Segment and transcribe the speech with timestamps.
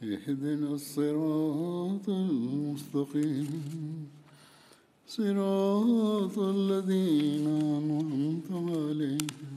[0.00, 3.50] اهدنا الصراط المستقيم
[5.08, 7.46] صراط الذين
[7.78, 9.56] أنعمت عليهم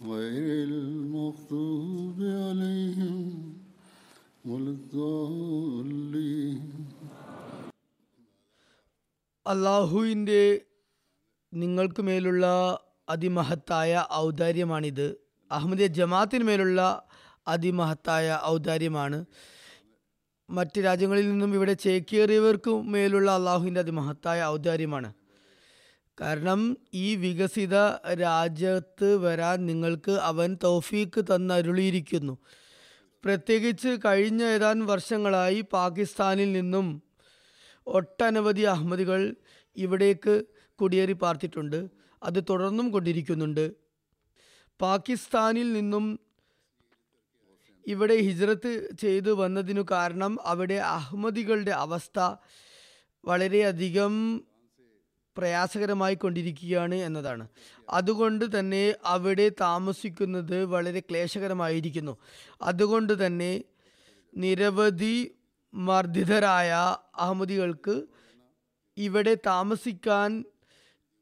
[0.00, 3.16] غير المغضوب عليهم
[4.44, 6.60] ولا الضالين
[9.46, 10.42] അള്ളാഹുവിൻ്റെ
[11.52, 12.44] നിങ്ങൾക്ക് മേലുള്ള
[13.08, 15.04] അതിമഹത്തായ ഔദാര്യമാണിത്
[15.50, 16.80] അഹമ്മദിയ ജമാഅത്തിന് മേലുള്ള
[17.47, 19.25] അതിമഹത്തായ ഔദാര്യമാണ്.
[20.49, 25.13] മറ്റ് രാജ്യങ്ങളിൽ നിന്നും ഇവിടെ ചേക്കേറിയവർക്കും മേലുള്ള അള്ളാഹുവിന്റെ അതിമഹത്തായ ഔദാര്യമാണ്.
[26.21, 27.75] കാരണം ഈ വികസിത
[28.13, 32.37] രാജ്യത്ത് വരാൻ നിങ്ങൾക്ക് അവൻ തൗഫീക്ക് തന്നരുളിയിരിക്കുന്നു.
[33.25, 37.01] പ്രത്യേകിച്ച് കഴിഞ്ഞ ഏതാനും വർഷങ്ങളായി പാകിസ്ഥാനിൽ നിന്നും
[37.87, 39.35] ഒട്ടനവധി അഹമ്മദികൾ
[39.75, 40.43] ഇവിടേക്ക്
[40.81, 41.87] കുടിയേറി പാർത്തിട്ടുണ്ട്.
[42.23, 43.71] അത് തുടർന്നും കൊണ്ടിരിക്കുന്നുണ്ട്.
[44.81, 46.19] പാകിസ്ഥാനിൽ നിന്നും
[47.87, 52.35] ഇവിടെ ഹിജ്റത്ത് ചെയ്തു വന്നതിനു കാരണം അവിടെ അഹമ്മദികളുടെ അവസ്ഥ
[53.25, 54.43] വളരെയധികം
[55.37, 57.47] പ്രയാസകരമായി കൊണ്ടിരിക്കുകയാണ് എന്നതാണ്.
[57.89, 62.17] അതുകൊണ്ട് തന്നെ അവിടെ താമസിക്കുന്നത് വളരെ ക്ലേശകരമായിരിക്കുന്നു.
[62.61, 63.63] അതുകൊണ്ട് തന്നെ
[64.37, 65.35] നിരവധി
[65.73, 66.73] മർദ്ദിതരായ
[67.15, 68.03] അഹമ്മദികൾക്ക്
[68.97, 70.45] ഇവിടെ താമസിക്കാൻ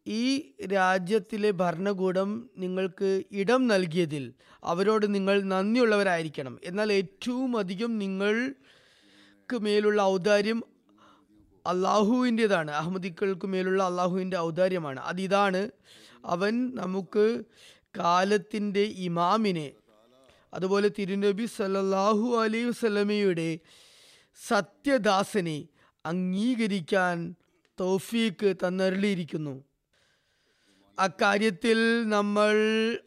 [0.09, 4.33] ഈ രാജ്യത്തിലെ ഭരണകൂടം നിങ്ങൾക്ക് ഇടം നൽകിയതിൽ
[4.63, 6.59] അവരോട് നിങ്ങൾ നന്ദിയുള്ളവരായിരിക്കണം.
[6.63, 10.63] എന്നാൽ ഏറ്റവും അധികം നിങ്ങൾക്ക് മേലുള്ള ഔദാര്യം
[11.67, 12.71] അള്ളാഹുവിന്റെതാണ്.
[12.71, 14.99] അഹമ്മദിക്കൾക്ക് മേലുള്ള അള്ളാഹുവിന്റെ ഔദാര്യമാണ്.
[14.99, 15.69] അതിതാണ്
[16.25, 17.43] അവൻ നമുക്ക്
[17.97, 19.71] കാലത്തിന്റെ ഇമാമിനെ
[20.53, 23.59] അതുപോലെ തിരുനബി സല്ലല്ലാഹു അലൈഹി വസ്ലമയുടെ
[24.47, 25.67] സത്യദാസനെ
[26.05, 27.35] അംഗീകരിക്കാൻ
[27.79, 29.68] തൗഫീക്ക് തന്നരുളിയിരിക്കുന്നു.
[30.99, 32.55] അക്കാര്യത്തിൽ നമ്മൾ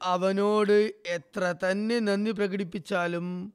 [0.02, 3.52] അവനോട് എത്ര തന്നെ നന്ദി പ്രകടിപ്പിച്ചാലും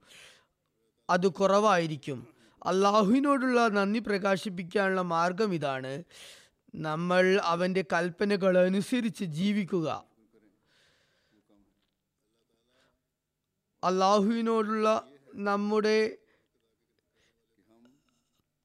[1.09, 2.27] അത് കുറവായിരിക്കും.
[2.65, 6.03] അള്ളാഹുവിനോടുള്ള നന്ദി പ്രകാശിപ്പിക്കാനുള്ള മാർഗം ഇതാണ്.
[6.75, 10.03] നമ്മൾ അവന്റെ കൽപ്പനകൾ അനുസരിച്ച് ജീവിക്കുക.
[13.83, 16.17] അള്ളാഹുവിനോടുള്ള നമ്മുടെ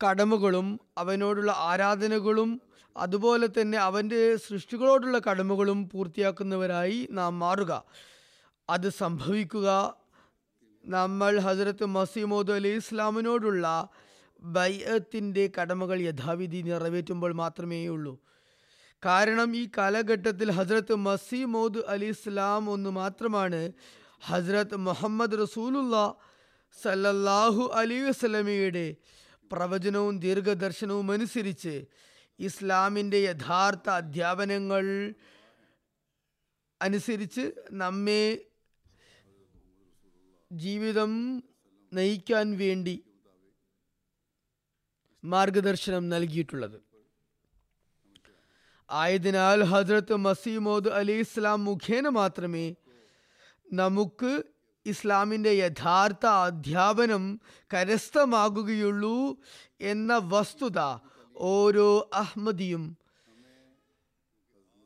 [0.04, 2.62] കടമകളും അവനോടുള്ള ആരാധനകളും
[2.96, 7.84] അതുപോലെ തന്നെ അവന്റെ സൃഷ്ടികളോടുള്ള കടമകളും പൂർത്തിയാക്കുന്നവരായി നാം മാറുക.
[8.70, 9.94] അത് സംഭവിക്കുക.
[10.84, 13.88] നമ്മൾ ഹസരത്ത് മസീമോദ് അലി ഇസ്ലാമിനോടുള്ള
[14.42, 18.18] ബൈത്തിന്റെ കടമകൾ യഥാവിധി നിറവേറ്റുമ്പോൾ മാത്രമേ ഉള്ളൂ.
[19.04, 23.72] കാരണം ഈ കാലഘട്ടത്തിൽ ഹസ്രത്ത് മസീമോദ് അലി ഇസ്ലാം ഒന്ന് മാത്രമാണ്
[24.20, 26.14] ഹസ്രത്ത് മുഹമ്മദ് റസൂലുള്ള
[26.82, 28.96] സല്ലല്ലാഹു അലി വസ്ലമിയുടെ
[29.52, 31.84] പ്രവചനവും ദീർഘദർശനവും അനുസരിച്ച്
[32.38, 35.14] ഇസ്ലാമിന്റെ യഥാർത്ഥ അധ്യാപനങ്ങൾ
[36.82, 38.24] അനുസരിച്ച് നമ്മെ
[40.52, 41.12] ജീവിതം
[41.92, 43.04] നയിക്കാൻ വേണ്ടി
[45.24, 46.82] മാർഗദർശനം നൽകിയിട്ടുള്ളത്.
[48.90, 52.74] ആയതിനാൽ ഹജ്രത്ത് മസീമോദ് അലി ഇസ്ലാം മുഖേന മാത്രമേ
[53.72, 54.44] നമുക്ക്
[54.86, 57.40] ഇസ്ലാമിന്റെ യഥാർത്ഥ അധ്യാപനം
[57.74, 59.42] കരസ്ഥമാകുകയുള്ളൂ
[59.80, 60.78] എന്ന വസ്തുത
[61.36, 62.96] ഓരോ അഹമ്മദിയും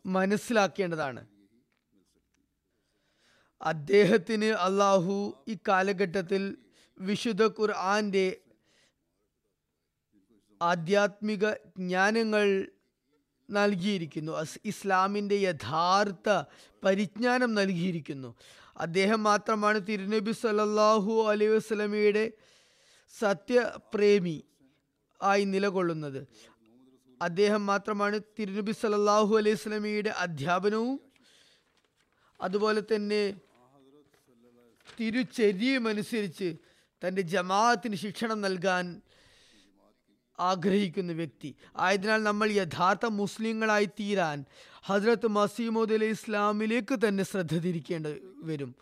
[0.06, 1.26] മനസ്സിലാക്കേണ്ടതാണ്.
[3.62, 6.56] അദ്ദേഹത്തിന് അള്ളാഹു ഇക്കാലഘട്ടത്തിൽ
[6.98, 8.36] വിശുദ്ധ ഖുർആന്റെ
[10.62, 12.68] ആധ്യാത്മിക ജ്ഞാനങ്ങൾ
[13.50, 14.32] നൽകിയിരിക്കുന്നു.
[14.64, 16.42] ഇസ്ലാമിന്റെ യഥാർത്ഥ
[16.84, 18.34] പരിജ്ഞാനം നൽകിയിരിക്കുന്നു.
[18.76, 22.32] അദ്ദേഹം മാത്രമാണ് തിരുനബി സല്ലാഹു അലൈഹി വസല്ലമയുടെ
[23.18, 24.44] സത്യപ്രേമി
[25.22, 26.26] ആയി നിലകൊള്ളുന്നത്.
[27.22, 31.00] അദ്ദേഹം മാത്രമാണ് തിരുനബി സലല്ലാഹു അലൈഹി സ്വലമിയുടെ അധ്യാപനവും
[32.40, 33.34] അതുപോലെ തന്നെ
[35.00, 36.56] തിരുചര്യം അനുസരിച്ച്
[37.02, 39.00] തന്റെ ജമാഅത്തിന് ശിക്ഷണം നൽകാൻ
[40.38, 41.56] ആഗ്രഹിക്കുന്ന വ്യക്തി.
[41.76, 44.44] ആയതിനാൽ നമ്മൾ യഥാർത്ഥ മുസ്ലിങ്ങളായി തീരാൻ
[44.84, 48.74] ഹജ്രത്ത് മസീമോദ് അലി ഇസ്ലാമിലേക്ക് തന്നെ ശ്രദ്ധ തിരിക്കേണ്ടി വരും.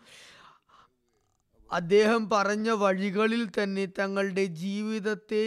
[1.71, 5.47] അദ്ദേഹം പറഞ്ഞ വഴികളിൽ തന്നെ തങ്ങളുടെ ജീവിതത്തെ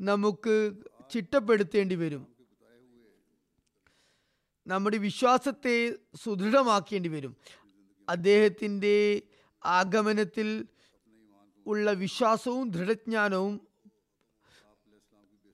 [0.00, 0.72] നമുക്ക്
[1.10, 2.26] ചിട്ടപ്പെടുത്തേണ്ടി വരും.
[4.66, 7.36] നമ്മുടെ വിശ്വാസത്തെ സുദൃഢമാക്കേണ്ടി വരും.
[8.08, 9.22] അദ്ദേഹത്തിന്റെ
[9.64, 10.66] ആഗമനത്തിൽ
[11.66, 13.60] ഉള്ള വിശ്വാസവും ദൃഢജ്ഞാനവും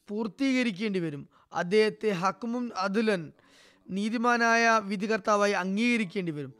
[0.08, 1.28] പൂർത്തീകരിക്കേണ്ടി വരും.
[1.52, 3.32] അദ്ദേഹത്തെ ഹക്കുമും അതുലൻ
[3.90, 6.54] നീതിമാനായ വിധികർത്താവായി അംഗീകരിക്കേണ്ടി വരും.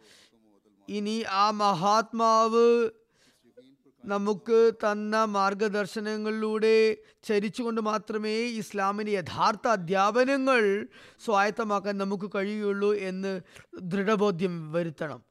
[0.88, 2.90] ഇനി ആ മഹാത്മാവ്
[4.04, 10.86] നമുക്ക് തന്ന മാർഗദർശനങ്ങളിലൂടെ ചരിച്ചുകൊണ്ട് മാത്രമേ ഇസ്ലാമിന്റെ യഥാർത്ഥ അധ്യാപനങ്ങൾ
[11.24, 13.40] സ്വായത്തമാക്കാൻ നമുക്ക് കഴിയുള്ളൂ എന്ന്
[13.80, 15.24] ദൃഢബോധ്യം വരുത്തണം.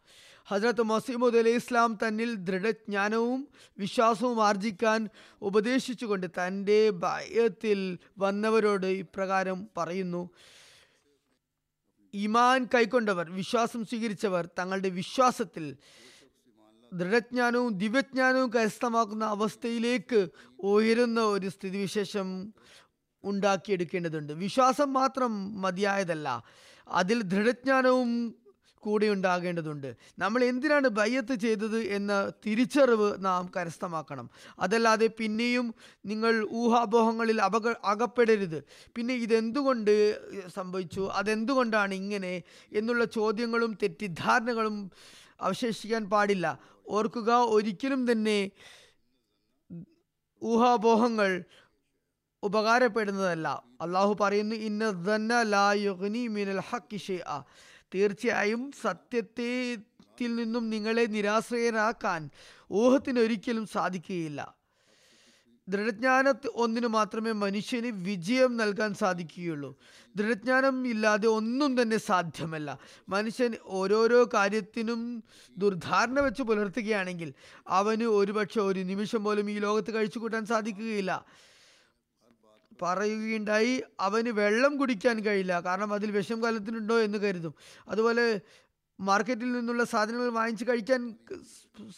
[0.45, 3.47] ഹജ്രത്ത് മസീമുദ് അലൈഹി ഇസ്ലാം തന്നിൽ ദൃഢജ്ഞാനവും
[3.77, 5.09] വിശ്വാസവും ആർജിക്കാൻ
[5.41, 10.29] ഉപദേശിച്ചുകൊണ്ട് തന്റെ ഭയത്തിൽ വന്നവരോട് ഇപ്രകാരം പറയുന്നു.
[12.13, 15.77] ഇമാൻ കൈക്കൊണ്ടവർ വിശ്വാസം സ്വീകരിച്ചവർ തങ്ങളുടെ വിശ്വാസത്തിൽ
[16.93, 20.27] ദൃഢജ്ഞാനവും ദിവ്യജ്ഞാനവും കരസ്ഥമാക്കുന്ന അവസ്ഥയിലേക്ക്
[20.59, 22.53] ഉയരുന്ന ഒരു സ്ഥിതിവിശേഷം
[23.23, 24.33] ഉണ്ടാക്കിയെടുക്കേണ്ടതുണ്ട്.
[24.33, 26.43] വിശ്വാസം മാത്രം മതിയായതല്ല
[26.87, 28.35] അതിൽ ദൃഢജ്ഞാനവും
[28.75, 29.95] കൂടി ഉണ്ടാകേണ്ടതുണ്ട്.
[30.19, 34.29] നമ്മൾ എന്തിനാണ് ബയ്യത്ത് ചെയ്തത് എന്ന തിരിച്ചറിവ് നാം കരസ്ഥമാക്കണം.
[34.59, 38.63] അതല്ലാതെ പിന്നെയും നിങ്ങൾ ഊഹാപോഹങ്ങളിൽ അപക അകപ്പെടരുത്.
[38.95, 41.09] പിന്നെ ഇതെന്തുകൊണ്ട് സംഭവിച്ചു?
[41.13, 42.43] അതെന്തുകൊണ്ടാണ് ഇങ്ങനെ?
[42.73, 44.91] എന്നുള്ള ചോദ്യങ്ങളും തെറ്റിദ്ധാരണകളും
[45.41, 46.59] അവശേഷിക്കാൻ പാടില്ല.
[46.87, 48.51] ഓർക്കുക ഒരിക്കലും തന്നെ
[50.43, 51.43] ഊഹാപോഹങ്ങൾ
[52.43, 53.47] ഉപകാരപ്പെടുന്നതല്ല.
[53.81, 54.89] അള്ളാഹു പറയുന്നു ഇന്ന
[55.73, 56.59] യുഗ്നി മിനൽ
[57.93, 62.29] തീർച്ചയായും സത്യത്തിൽ നിന്നും നിങ്ങളെ നിരാശ്രയരാക്കാൻ
[62.71, 64.60] ഊഹത്തിന് ഒരിക്കലും സാധിക്കുകയില്ല.
[65.71, 69.79] ദൃഢജ്ഞാന ഒന്നിനു മാത്രമേ മനുഷ്യന് വിജയം നൽകാൻ സാധിക്കുകയുള്ളൂ.
[70.15, 72.79] ദൃഢജ്ഞാനം ഇല്ലാതെ ഒന്നും തന്നെ സാധ്യമല്ല.
[73.09, 75.23] മനുഷ്യൻ ഓരോരോ കാര്യത്തിനും
[75.57, 77.33] ദുർധാരണ വെച്ച് പുലർത്തുകയാണെങ്കിൽ
[77.67, 81.25] അവന് ഒരുപക്ഷെ ഒരു നിമിഷം പോലും ഈ ലോകത്ത് കഴിച്ചു കൂട്ടാൻ സാധിക്കുകയില്ല.
[82.81, 85.59] പറയുകയുണ്ടായി അവന് വെള്ളം കുടിക്കാൻ കഴിയില്ല.
[85.59, 87.53] കാരണം അതിൽ വിഷം കലത്തിനുണ്ടോ എന്ന് കരുതും.
[87.89, 88.39] അതുപോലെ
[89.01, 91.15] മാർക്കറ്റിൽ നിന്നുള്ള സാധനങ്ങൾ വാങ്ങിച്ച് കഴിക്കാൻ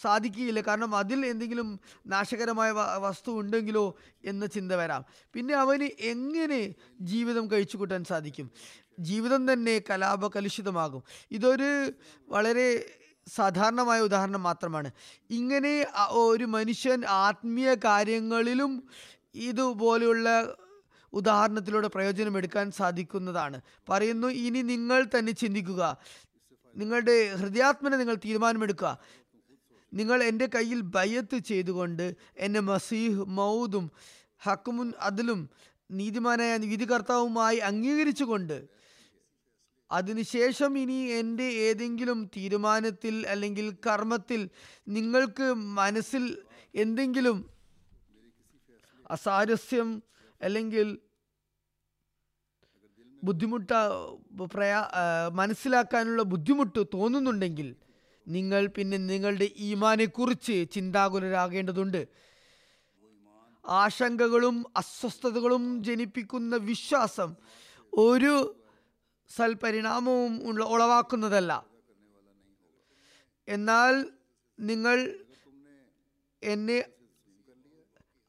[0.02, 0.62] സാധിക്കുകയില്ല.
[0.62, 2.72] കാരണം അതിൽ എന്തെങ്കിലും നാശകരമായ
[3.06, 3.86] വസ്തു ഉണ്ടെങ്കിലോ
[4.26, 5.04] എന്ന ചിന്ത വരാം.
[5.34, 8.52] പിന്നെ അവന് എങ്ങനെ ജീവിതം കഴിച്ചു കൂട്ടാൻ സാധിക്കും?
[9.00, 11.04] ജീവിതം തന്നെ കലാപകലുഷിതമാകും.
[11.32, 11.92] ഇതൊരു
[12.28, 12.68] വളരെ
[13.28, 14.92] സാധാരണമായ ഉദാഹരണം മാത്രമാണ്.
[15.30, 18.84] ഇങ്ങനെ ഒരു മനുഷ്യൻ ആത്മീയ കാര്യങ്ങളിലും
[19.36, 20.56] ഇതുപോലെയുള്ള
[21.14, 23.62] ഉദാഹരണത്തിലൂടെ പ്രയോജനമെടുക്കാൻ സാധിക്കുന്നതാണ്.
[23.90, 25.98] പറയുന്നു ഇനി നിങ്ങൾ തന്നെ ചിന്തിക്കുക.
[26.76, 28.92] നിങ്ങളുടെ ഹൃദയാത്മന നിങ്ങൾ തീരുമാനമെടുക്കുക.
[29.92, 32.06] നിങ്ങൾ എന്റെ കയ്യിൽ ബയ്യത്ത് ചെയ്തുകൊണ്ട്
[32.38, 33.86] എന്നെ മസീഹ് മൗദും
[34.42, 35.42] ഹക്കുമുൻ അതിലും
[35.90, 38.56] നീതിമാനായ നീതികർത്താവുമായി അംഗീകരിച്ചുകൊണ്ട്
[39.92, 44.42] അതിനുശേഷം ഇനി എന്റെ ഏതെങ്കിലും തീരുമാനത്തിൽ അല്ലെങ്കിൽ കർമ്മത്തിൽ
[44.88, 46.24] നിങ്ങൾക്ക് മനസ്സിൽ
[46.76, 47.38] എന്തെങ്കിലും
[49.12, 49.90] അസാരസ്യം
[50.42, 50.88] അല്ലെങ്കിൽ
[53.24, 53.72] ബുദ്ധിമുട്ട
[54.54, 54.80] പ്രയാ
[55.34, 57.76] മനസ്സിലാക്കാനുള്ള ബുദ്ധിമുട്ട് തോന്നുന്നുണ്ടെങ്കിൽ
[58.28, 62.08] നിങ്ങൾ പിന്നെ നിങ്ങളുടെ ഈമാനെക്കുറിച്ച് ചിന്താകുലരാകേണ്ടതുണ്ട്.
[63.66, 67.36] ആശങ്കകളും അസ്വസ്ഥതകളും ജനിപ്പിക്കുന്ന വിശ്വാസം
[67.94, 68.34] ഒരു
[69.36, 71.66] സൽപരിണാമവും ഉള്ള ഉളവാക്കുന്നതല്ല.
[73.48, 73.94] എന്നാൽ
[74.60, 74.98] നിങ്ങൾ
[76.44, 76.86] എന്നെ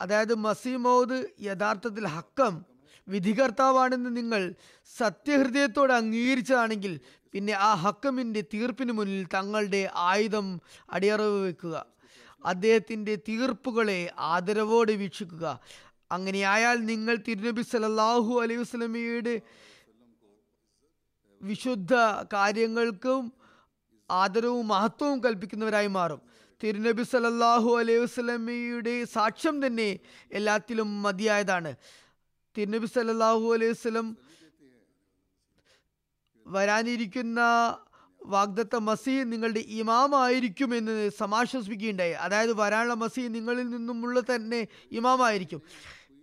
[0.01, 2.74] അതായത് മസീമോദ് യഥാർത്ഥത്തിൽ ഹക്കം
[3.09, 4.55] വിധികർത്താവാണെന്ന് നിങ്ങൾ
[4.97, 7.01] സത്യഹൃദയത്തോടെ അംഗീകരിച്ചതാണെങ്കിൽ
[7.33, 11.87] പിന്നെ ആ ഹക്കമിന്റെ തീർപ്പിന് മുന്നിൽ തങ്ങളുടെ ആയുധം അടിയറവ് വെക്കുക.
[12.45, 15.61] അദ്ദേഹത്തിന്റെ തീർപ്പുകളെ ആദരവോടെ വീക്ഷിക്കുക.
[16.13, 19.41] അങ്ങനെയായാൽ നിങ്ങൾ തിരുനബി സലല്ലാഹു അലൈഹി വസ്ലമിയുടെ
[21.43, 21.95] വിശുദ്ധ
[22.33, 23.33] കാര്യങ്ങൾക്കും
[24.11, 26.23] ആദരവും മഹത്വവും കൽപ്പിക്കുന്നവരായി മാറും.
[26.63, 29.99] തിരുനബി സലല്ലാഹു അലൈഹി വസ്ലമിയുടെ സാക്ഷ്യം തന്നെ
[30.33, 31.75] എല്ലാത്തിലും മതിയായതാണ്.
[32.59, 34.15] തിരുനബി സല്ലാഹു അലൈഹി
[36.47, 37.41] വരാനിരിക്കുന്ന
[38.25, 42.13] വാഗ്ദത്ത മസീ നിങ്ങളുടെ ഇമാമായിരിക്കുമെന്ന് സമാശ്വസിപ്പിക്കുകയുണ്ടായി.
[42.13, 45.63] അതായത് വരാനുള്ള മസീ നിങ്ങളിൽ നിന്നുമുള്ള തന്നെ ഇമാമായിരിക്കും.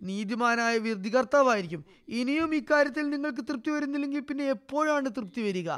[0.02, 1.84] നീതിമാനായ വിധികർത്താവായിരിക്കും.
[2.08, 5.70] ഇനിയും ഇക്കാര്യത്തിൽ നിങ്ങൾക്ക് തൃപ്തി വരുന്നില്ലെങ്കിൽ പിന്നെ എപ്പോഴാണ് തൃപ്തി വരിക?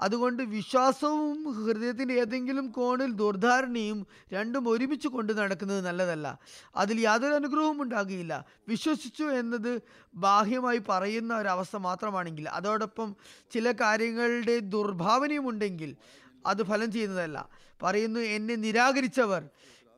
[0.00, 6.38] അതുകൊണ്ട് വിശ്വാസവും ഹൃദയത്തിന്റെ ഏതെങ്കിലും കോണിൽ ദുർധാരണയും രണ്ടും ഒരുമിച്ച് കൊണ്ട് നടക്കുന്നത് നല്ലതല്ല.
[6.76, 8.44] അതിൽ യാതൊരു അനുഗ്രഹവും ഉണ്ടാകുകയില്ല.
[8.68, 9.82] വിശ്വസിച്ചു എന്നത്
[10.14, 13.16] ബാഹ്യമായി പറയുന്ന ഒരവസ്ഥ മാത്രമാണെങ്കിൽ അതോടൊപ്പം
[13.50, 15.96] ചില കാര്യങ്ങളുടെ ദുർഭാവനയും ഉണ്ടെങ്കിൽ
[16.46, 17.48] അത് ഫലം ചെയ്യുന്നതല്ല.
[17.82, 19.48] പറയുന്നു എന്നെ നിരാകരിച്ചവർ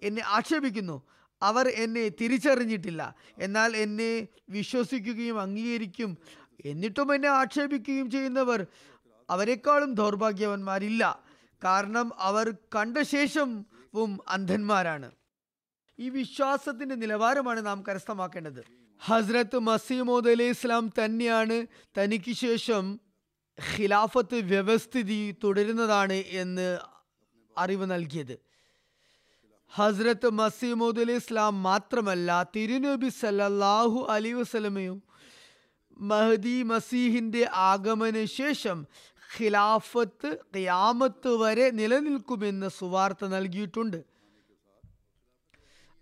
[0.03, 1.03] എന്നെ ആക്ഷേപിക്കുന്നു.
[1.43, 3.15] അവർ എന്നെ തിരിച്ചറിഞ്ഞിട്ടില്ല.
[3.39, 6.19] എന്നാൽ എന്നെ വിശ്വസിക്കുകയും അംഗീകരിക്കും.
[6.67, 8.67] എന്നിട്ടും എന്നെ ആക്ഷേപിക്കുകയും ചെയ്യുന്നവർ
[9.31, 11.23] അവരെക്കാളും ദൗർഭാഗ്യവന്മാരില്ല.
[11.65, 13.67] കാരണം അവർ കണ്ട ശേഷവും
[14.29, 15.11] അന്ധന്മാരാണ്.
[15.99, 18.65] ഈ വിശ്വാസത്തിന്റെ നിലവാരമാണ് നാം കരസ്ഥമാക്കേണ്ടത്.
[19.05, 21.67] ഹസ്രത്ത് മസീമോദ് അലൈഹി ഇസ്ലാം തന്നെയാണ്
[21.99, 23.01] തനിക്ക് ശേഷം
[23.77, 26.79] ഖിലാഫത്ത് വ്യവസ്ഥിതി തുടരുന്നതാണ് എന്ന്
[27.59, 28.46] അറിവ് നൽകിയത്.
[29.79, 35.03] ഹസ്രത്ത് മസീമുദ് ഇസ്ലാം മാത്രമല്ല തിരുനബി സല്ലാഹു അലി വസ്ലമയും
[36.01, 38.87] മഹദി മസീഹിന്റെ ആഗമന ശേഷം
[39.39, 44.05] ഖിലാഫത്ത് ഖിയാമത്ത് വരെ നിലനിൽക്കുമെന്ന് സുവാർത്ത നൽകിയിട്ടുണ്ട്.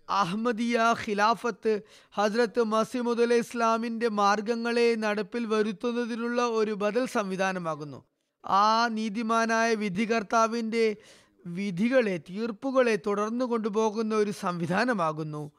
[0.09, 8.03] അഹമ്മദിയ ഖിലാഫത്ത് ഹസ്രത്ത് മസീമുദ് അലി ഇസ്ലാമിന്റെ മാർഗങ്ങളെ നടപ്പിൽ വരുത്തുന്നതിനുള്ള ഒരു ബദൽ സംവിധാനമാകുന്നു.
[8.43, 10.97] ആ നീതിമാനായ വിധികർത്താവിന്റെ
[11.45, 15.51] വിധികളെ തീർപ്പുകളെ തുടർന്നു കൊണ്ടുപോകുന്ന ഒരു സംവിധാനമാകുന്നു.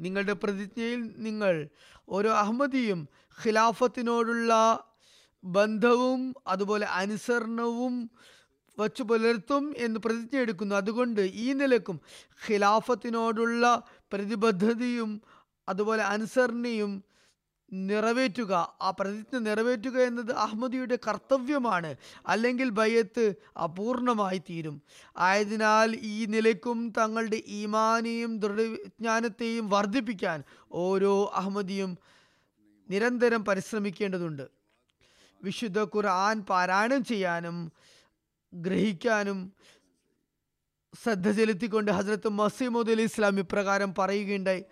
[0.00, 1.68] നിങ്ങളുടെ പ്രതിജ്ഞയിൽ നിങ്ങൾ
[2.08, 3.08] ഓരോ അഹമ്മദിയും
[3.44, 4.52] ഖിലാഫത്തിനോടുള്ള
[5.44, 8.10] ബന്ധവും അതുപോലെ അനുസരണവും
[8.78, 10.74] വച്ചു പുലർത്തും എന്ന് പ്രതിജ്ഞ എടുക്കുന്നു.
[10.74, 12.00] അതുകൊണ്ട് ഈ നിലക്കും
[12.48, 15.22] ഖിലാഫത്തിനോടുള്ള പ്രതിബദ്ധതയും
[15.68, 17.04] അതുപോലെ അനുസരണയും
[17.72, 18.76] നിറവേറ്റുക.
[18.82, 21.96] ആ പ്രതിജ്ഞ നിറവേറ്റുക എന്നത് അഹമ്മദിയുടെ കർത്തവ്യമാണ്.
[22.26, 24.82] അല്ലെങ്കിൽ ഭയത്ത് അപൂർണമായി തീരും.
[25.16, 31.98] ആയതിനാൽ ഈ നിലയ്ക്കും തങ്ങളുടെ ഈമാനെയും ദൃഢവിജ്ഞാനത്തെയും വർദ്ധിപ്പിക്കാൻ ഓരോ അഹമ്മദിയും
[32.90, 34.48] നിരന്തരം പരിശ്രമിക്കേണ്ടതുണ്ട്.
[35.42, 37.72] വിശുദ്ധ ഖുർആൻ പാരായണം ചെയ്യാനും
[38.54, 39.52] ഗ്രഹിക്കാനും
[41.04, 44.64] ശ്രദ്ധ ചെലുത്തിക്കൊണ്ട് ഹസ്രത്ത് മസീമുദ് അലി ഇസ്ലാം ഇപ്രകാരം പറയുകയുണ്ടായി.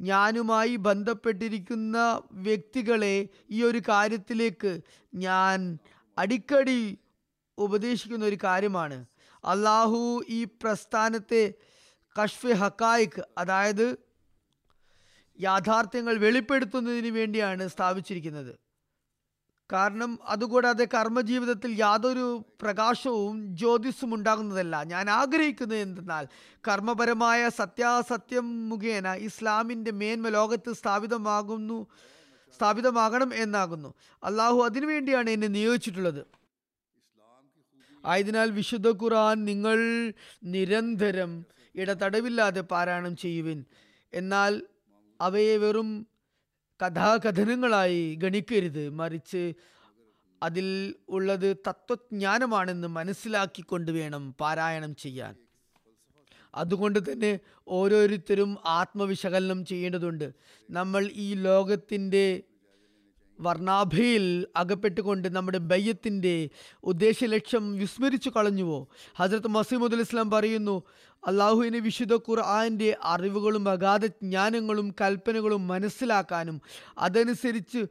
[0.00, 4.80] ഞാനുമായി ബന്ധപ്പെട്ടിരിക്കുന്ന വ്യക്തികളെ ഈ ഒരു കാര്യത്തിലേക്ക്
[5.14, 5.78] ഞാൻ
[6.18, 6.98] അടിക്കടി
[7.58, 9.06] ഉപദേശിക്കുന്ന ഒരു കാര്യമാണ്.
[9.44, 11.54] അള്ളാഹു ഈ പ്രസ്ഥാനത്തെ
[12.20, 13.98] കഷ്ഫ് ഹക്കായിക്ക് അതായത്
[15.40, 18.67] യാഥാർത്ഥ്യങ്ങൾ വെളിപ്പെടുത്തുന്നതിന് വേണ്ടിയാണ് സ്ഥാപിച്ചിരിക്കുന്നത്.
[19.72, 24.82] കാരണം അതുകൂടാതെ കർമ്മജീവിതത്തിൽ യാതൊരു പ്രകാശവും ജ്യോതിസും ഉണ്ടാകുന്നതല്ല.
[24.82, 26.28] ഞാൻ ആഗ്രഹിക്കുന്നത് എന്തെന്നാൽ
[26.68, 31.86] കർമ്മപരമായ സത്യാസത്യം മുഖേന ഇസ്ലാമിന്റെ മേന്മ ലോകത്ത് സ്ഥാപിതമാകുന്നു
[32.56, 33.94] സ്ഥാപിതമാകണം എന്നാകുന്നു.
[34.24, 36.26] അള്ളാഹു അതിനുവേണ്ടിയാണ് എന്നെ നിയോഗിച്ചിട്ടുള്ളത്.
[38.04, 40.12] ആയതിനാൽ വിശുദ്ധ ഖുർആൻ നിങ്ങൾ
[40.44, 41.44] നിരന്തരം
[41.74, 43.64] ഇടതടവില്ലാതെ പാരായണം ചെയ്യുവിൻ.
[44.14, 44.62] എന്നാൽ
[45.20, 46.07] അവയെ വെറും
[46.82, 48.88] കഥാകഥനങ്ങളായി ഗണിക്കരുത്.
[48.88, 49.52] മറിച്ച്
[50.42, 55.36] അതിൽ ഉള്ളത് തത്വജ്ഞാനമാണെന്ന് മനസ്സിലാക്കിക്കൊണ്ട് വേണം പാരായണം ചെയ്യാൻ.
[56.54, 60.32] അതുകൊണ്ട് തന്നെ ഓരോരുത്തരും ആത്മവിശകലനം ചെയ്യേണ്ടതുണ്ട്.
[60.70, 62.42] നമ്മൾ ഈ ലോകത്തിന്റെ
[63.40, 66.48] വർണാഭയിൽ അകപ്പെട്ടുകൊണ്ട് നമ്മുടെ ബയ്യത്തിന്റെ
[66.84, 68.88] ഉദ്ദേശ ലക്ഷ്യം വിസ്മരിച്ചു കളഞ്ഞുവോ?
[69.16, 70.82] ഹസരത്ത് മസീമുദ് ഇസ്ലാം പറയുന്നു
[71.26, 76.62] അള്ളാഹുവിന് വിശുദ്ധ ഖുർആാന്റെ അറിവുകളും അഗാധ ജ്ഞാനങ്ങളും കൽപ്പനകളും മനസ്സിലാക്കാനും
[76.98, 77.86] അതനുസരിച്ച്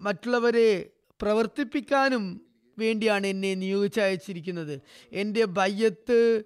[0.00, 0.90] മറ്റുള്ളവരെ
[1.22, 2.40] പ്രവർത്തിപ്പിക്കാനും
[2.78, 4.80] വേണ്ടിയാണ് എന്നെ നിയോഗിച്ചയച്ചിരിക്കുന്നത്.
[5.12, 6.44] എന്റെ ബയ്യത്ത്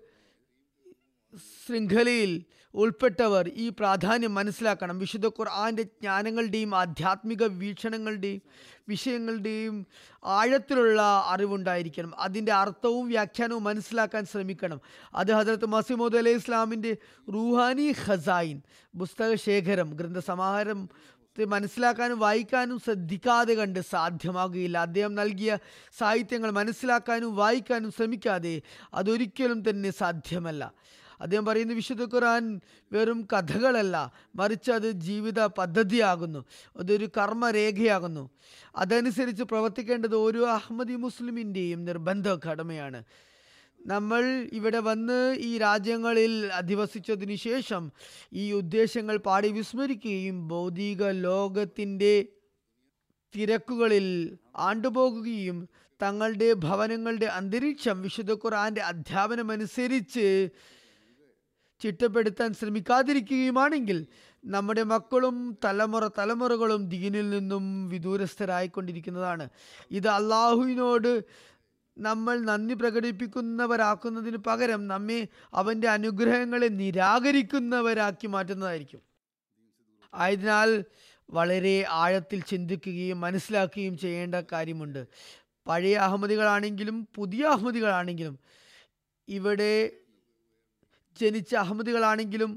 [1.66, 2.44] ശൃംഖലയിൽ
[2.74, 4.98] ഉൾപ്പെട്ടവർ ഈ പ്രാധാന്യം മനസ്സിലാക്കണം.
[4.98, 8.42] വിശുദ്ധ ഖുർആാന്റെ ജ്ഞാനങ്ങളുടെയും ആധ്യാത്മിക വീക്ഷണങ്ങളുടെയും
[8.88, 9.86] വിഷയങ്ങളുടെയും
[10.24, 12.20] ആഴത്തിലുള്ള അറിവുണ്ടായിരിക്കണം.
[12.20, 14.80] അതിന്റെ അർത്ഥവും വ്യാഖ്യാനവും മനസ്സിലാക്കാൻ ശ്രമിക്കണം.
[15.14, 16.96] അത് ഹജറത്ത് മസിമോദ് അലൈഹി ഇസ്ലാമിന്റെ
[17.34, 18.62] റൂഹാനി ഖസായിൻ
[18.98, 20.88] പുസ്തക ശേഖരം ഗ്രന്ഥസമാഹാരം
[21.46, 24.78] മനസ്സിലാക്കാനും വായിക്കാനും ശ്രദ്ധിക്കാതെ കണ്ട് സാധ്യമാകുകയില്ല.
[24.78, 25.58] അദ്ദേഹം നൽകിയ
[25.98, 28.62] സാഹിത്യങ്ങൾ മനസ്സിലാക്കാനും വായിക്കാനും ശ്രമിക്കാതെ
[28.94, 30.72] അതൊരിക്കലും തന്നെ സാധ്യമല്ല.
[31.20, 32.60] അദ്ദേഹം പറയുന്ന വിശുദ്ധ ഖുർആൻ
[32.92, 36.44] വെറും കഥകളല്ല മറിച്ച് അത് ജീവിത പദ്ധതിയാകുന്നു
[36.76, 38.30] അതൊരു കർമ്മരേഖയാകുന്നു.
[38.76, 43.02] അതനുസരിച്ച് പ്രവർത്തിക്കേണ്ടത് ഓരോ അഹമ്മദി മുസ്ലിമിന്റെയും നിർബന്ധ കടമയാണ്.
[43.86, 44.22] നമ്മൾ
[44.52, 47.92] ഇവിടെ വന്ന് ഈ രാജ്യങ്ങളിൽ അധിവസിച്ചതിന് ശേഷം
[48.32, 52.14] ഈ ഉദ്ദേശങ്ങൾ പാടി വിസ്മരിക്കുകയും ഭൗതിക ലോകത്തിന്റെ
[53.34, 55.68] തിരക്കുകളിൽ ആണ്ടുപോകുകയും
[56.02, 60.26] തങ്ങളുടെ ഭവനങ്ങളുടെ അന്തരീക്ഷം വിശുദ്ധ ഖുർആന്റെ അധ്യാപനമനുസരിച്ച്
[61.80, 64.06] ചിട്ടപ്പെടുത്താൻ ശ്രമിക്കാതിരിക്കുകയുമാണെങ്കിൽ
[64.44, 69.48] നമ്മുടെ മക്കളും തലമുറ തലമുറകളും ദീനിൽ നിന്നും വിദൂരസ്ഥരായിക്കൊണ്ടിരിക്കുന്നതാണ്.
[69.90, 71.24] ഇത് അള്ളാഹുവിനോട്
[71.98, 79.00] നമ്മൾ നന്ദി പ്രകടിപ്പിക്കുന്നവരാക്കുന്നതിന് പകരം നമ്മെ അവന്റെ അനുഗ്രഹങ്ങളെ നിരാകരിക്കുന്നവരാക്കി മാറ്റുന്നതായിരിക്കും.
[80.14, 80.84] ആയതിനാൽ
[81.30, 85.06] വളരെ ആഴത്തിൽ ചിന്തിക്കുകയും മനസ്സിലാക്കുകയും ചെയ്യേണ്ട കാര്യമുണ്ട്.
[85.66, 88.38] പഴയ അഹമ്മദികളാണെങ്കിലും പുതിയ അഹമ്മദികളാണെങ്കിലും
[89.28, 89.90] ഇവിടെ
[91.18, 92.52] ജനിച്ച അഹമ്മദികളാണെങ്കിലും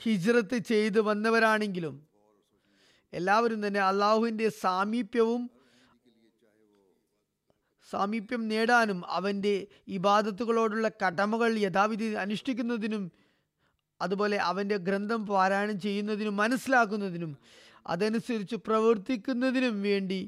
[0.00, 1.94] ഹിജ്റത്ത് ചെയ്ത് വന്നവരാണെങ്കിലും
[3.12, 5.42] എല്ലാവരും തന്നെ അള്ളാഹുവിന്റെ സാമീപ്യവും
[7.90, 9.54] സാമീപ്യം നേടാനും അവന്റെ
[9.88, 13.04] ഇബാദത്തുകളോടുള്ള കടമകൾ യഥാവിധി അനുഷ്ഠിക്കുന്നതിനും
[14.00, 17.32] അതുപോലെ അവന്റെ ഗ്രന്ഥം പാരായണം ചെയ്യുന്നതിനും മനസ്സിലാക്കുന്നതിനും
[17.86, 20.20] അതനുസരിച്ച് പ്രവർത്തിക്കുന്നതിനും വേണ്ടി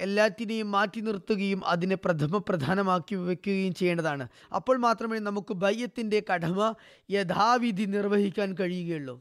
[0.00, 4.28] എല്ലാറ്റിനെയും മാറ്റി നിർത്തുകയും അതിനെ പ്രഥമ പ്രധാനമാക്കി വയ്ക്കുകയും ചെയ്യേണ്ടതാണ്.
[4.56, 6.74] അപ്പോൾ മാത്രമേ നമുക്ക് ബയ്യത്തിന്റെ കടമ
[7.10, 9.16] യഥാവിധി നിർവഹിക്കാൻ കഴിയുകയുള്ളൂ.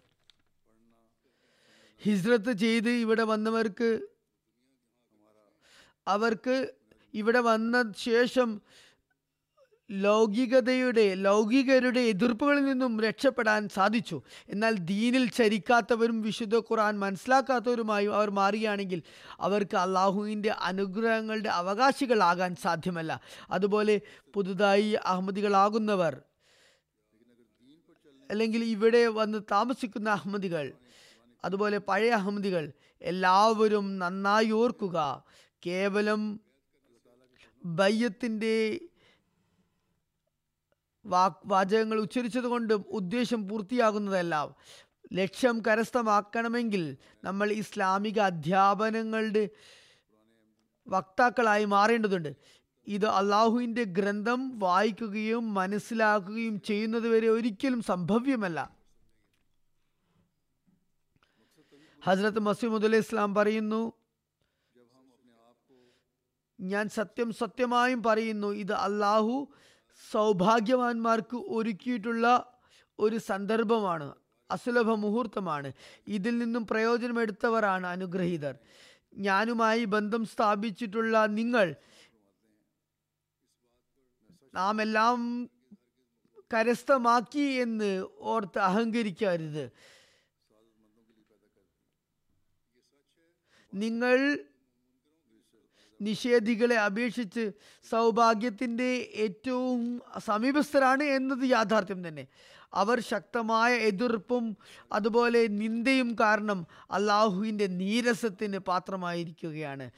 [2.01, 3.89] ഹിജ്രത്ത് ചെയ്ത് ഇവിടെ വന്നവർക്ക്
[6.07, 6.73] അവർക്ക്
[7.13, 8.61] ഇവിടെ വന്ന ശേഷം
[9.91, 14.21] ലൗകികതയുടെ ലൗകികരുടെ എതിർപ്പുകളിൽ നിന്നും രക്ഷപ്പെടാൻ സാധിച്ചു.
[14.49, 19.01] എന്നാൽ ദീനിൽ ചരിക്കാത്തവരും വിശുദ്ധ ഖുർആൻ മനസ്സിലാക്കാത്തവരുമായും അവർ മാറുകയാണെങ്കിൽ
[19.39, 23.21] അവർക്ക് അള്ളാഹുവിന്റെ അനുഗ്രഹങ്ങളുടെ അവകാശികളാകാൻ സാധ്യമല്ല.
[23.51, 24.01] അതുപോലെ
[24.33, 26.21] പുതുതായി അഹമ്മദികളാകുന്നവർ
[28.31, 30.73] അല്ലെങ്കിൽ ഇവിടെ വന്ന് താമസിക്കുന്ന അഹമ്മദികൾ
[31.45, 35.23] അതുപോലെ പഴയ അഹമ്മദികൾ എല്ലാവരും നന്നായി ഓർക്കുക.
[35.65, 36.39] കേവലം
[37.65, 38.79] ബയ്യത്തിന്റെ
[41.05, 44.55] വാ വാചകങ്ങൾ ഉച്ചരിച്ചത് കൊണ്ടും ഉദ്ദേശം പൂർത്തിയാകുന്നതല്ല
[45.13, 49.49] ലക്ഷ്യം കരസ്ഥമാക്കണമെങ്കിൽ നമ്മൾ ഇസ്ലാമിക അധ്യാപനങ്ങളുടെ
[50.87, 52.35] വക്താക്കളായി മാറേണ്ടതുണ്ട്.
[52.87, 58.79] ഇത് അള്ളാഹുവിന്റെ ഗ്രന്ഥം വായിക്കുകയും മനസ്സിലാക്കുകയും ചെയ്യുന്നത് വരെ ഒരിക്കലും സംഭവ്യമല്ല.
[62.03, 63.93] ഹസ്രത്ത് മസീമുദ് അലൈഹി ഇസ്ലാം പറയുന്നു
[66.59, 69.47] ഞാൻ സത്യം സത്യമായും പറയുന്നു ഇത് അള്ളാഹു
[70.11, 72.57] സൗഭാഗ്യവാന്മാർക്ക് ഒരുക്കിയിട്ടുള്ള
[72.99, 74.15] ഒരു സന്ദർഭമാണ്.
[74.51, 75.71] അസുലഭ മുഹൂർത്തമാണ്.
[76.07, 78.57] ഇതിൽ നിന്നും പ്രയോജനമെടുത്തവരാണ് അനുഗ്രഹീതർ.
[79.13, 81.75] ഞാനുമായി ബന്ധം സ്ഥാപിച്ചിട്ടുള്ള നിങ്ങൾ
[84.53, 85.49] നാം എല്ലാം
[86.53, 89.71] കരസ്ഥമാക്കി എന്ന് ഓർത്ത് അഹങ്കരിക്കരുത്.
[93.73, 94.39] നിങ്ങൾ
[96.01, 97.51] നിഷേധികളെ അപേക്ഷിച്ച്
[97.89, 102.27] സൗഭാഗ്യത്തിന്റെ ഏറ്റവും സമീപസ്ഥരാണ് എന്നത് യാഥാർത്ഥ്യം തന്നെ.
[102.73, 104.57] അവർ ശക്തമായ എതിർപ്പും
[104.91, 109.91] അതുപോലെ നിന്ദയും കാരണം അള്ളാഹുവിന്റെ നീരസത്തിന് പാത്രമായിരിക്കുകയാണ്.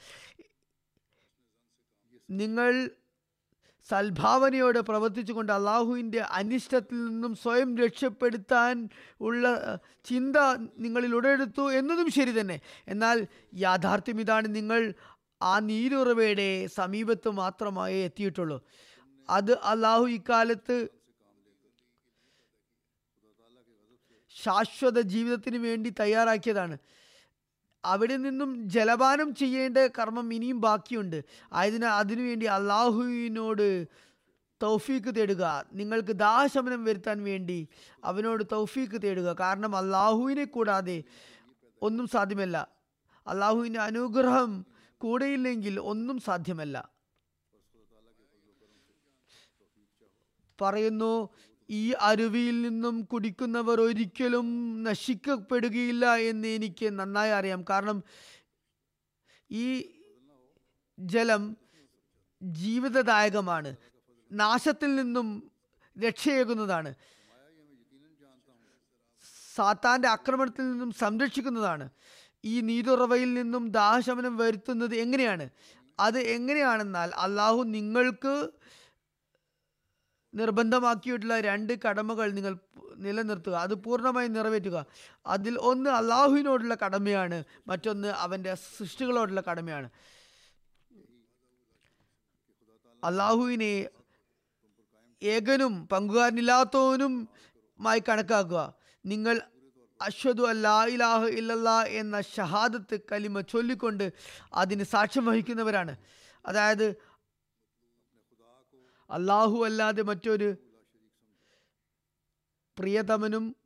[2.30, 2.90] നിങ്ങൾ
[3.90, 8.88] സൽഭാവനയോടെ പ്രവർത്തിച്ചുകൊണ്ട് അള്ളാഹുവിന്റെ അനിഷ്ടത്തിൽ നിന്നും സ്വയം രക്ഷപ്പെടുത്താൻ
[9.20, 10.36] ഉള്ള ചിന്ത
[10.78, 12.60] നിങ്ങളിൽ ഉടലെടുത്തു എന്നതും ശരി തന്നെ.
[12.88, 14.54] എന്നാൽ യാഥാർത്ഥ്യം ഇതാണ്.
[14.54, 14.94] നിങ്ങൾ
[15.42, 18.66] ആ നീരുറവയുടെ സമീപത്ത് മാത്രമായേ എത്തിയിട്ടുള്ളൂ.
[19.30, 20.88] അത് അള്ളാഹു ഇക്കാലത്ത്
[24.42, 26.78] ശാശ്വത ജീവിതത്തിന് വേണ്ടി തയ്യാറാക്കിയതാണ്.
[27.84, 31.24] അവിടെ നിന്നും ജലപാനം ചെയ്യേണ്ട കർമ്മം ഇനിയും ബാക്കിയുണ്ട്.
[31.52, 33.86] ആയതിനാൽ അതിനുവേണ്ടി അള്ളാഹുവിനോട്
[34.62, 35.64] തൗഫീക്ക് തേടുക.
[35.72, 37.68] നിങ്ങൾക്ക് ദാഹശമനം വരുത്താൻ വേണ്ടി
[38.04, 39.36] അവനോട് തൗഫീക്ക് തേടുക.
[39.40, 41.02] കാരണം അള്ളാഹുവിനെ കൂടാതെ
[41.82, 42.68] ഒന്നും സാധ്യമല്ല.
[43.26, 44.71] അള്ളാഹുവിന്റെ അനുഗ്രഹം
[45.02, 46.88] കൂടെയില്ലെങ്കിൽ ഒന്നും സാധ്യമല്ല.
[50.60, 51.28] പറയുന്നു
[51.70, 54.46] ഈ അരുവിയിൽ നിന്നും കുടിക്കുന്നവർ ഒരിക്കലും
[54.82, 57.64] നശിക്കപ്പെടുകയില്ല എന്ന് എനിക്ക് നന്നായി അറിയാം.
[57.70, 58.02] കാരണം
[59.50, 59.92] ഈ
[60.98, 61.56] ജലം
[62.42, 63.76] ജീവിതദായകമാണ്.
[64.32, 65.50] നാശത്തിൽ നിന്നും
[65.98, 66.94] രക്ഷയേകുന്നതാണ്.
[69.54, 71.90] സാത്താന്റെ ആക്രമണത്തിൽ നിന്നും സംരക്ഷിക്കുന്നതാണ്.
[72.44, 75.50] ഈ നീതുറവയിൽ നിന്നും ദാഹശമനം വരുത്തുന്നത് എങ്ങനെയാണ്?
[76.00, 78.50] അത് എങ്ങനെയാണെന്നാൽ അള്ളാഹു നിങ്ങൾക്ക്
[80.34, 82.58] നിർബന്ധമാക്കിയിട്ടുള്ള രണ്ട് കടമകൾ നിങ്ങൾ
[82.96, 83.52] നിലനിർത്തുക.
[83.52, 84.86] അത് പൂർണമായി നിറവേറ്റുക.
[85.26, 87.44] അതിൽ ഒന്ന് അള്ളാഹുവിനോടുള്ള കടമയാണ്.
[87.66, 89.90] മറ്റൊന്ന് അവന്റെ സൃഷ്ടികളോടുള്ള കടമയാണ്.
[93.04, 93.88] അള്ളാഹുവിനെ
[95.22, 97.28] ഏകനും പങ്കുകാരനില്ലാത്തവനും
[97.86, 98.74] ആയി കണക്കാക്കുക.
[99.06, 99.42] നിങ്ങൾ
[100.02, 104.12] അശ്വതു അല്ലാ ഇലാഹ ഇല്ലല്ലാ എന്ന ഷഹാദത്ത് കലിമ ചൊല്ലിക്കൊണ്ട്
[104.54, 105.96] അതിന് സാക്ഷ്യം വഹിക്കുന്നവരാണ്.
[106.46, 106.96] അതായത്
[109.10, 110.56] അള്ളാഹു അല്ലാതെ മറ്റൊരു
[112.78, 113.56] പ്രിയതമനും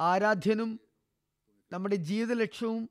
[0.00, 0.80] ആരാധ്യനും
[1.72, 2.90] നമ്മുടെ ജീവിത ലക്ഷ്യവും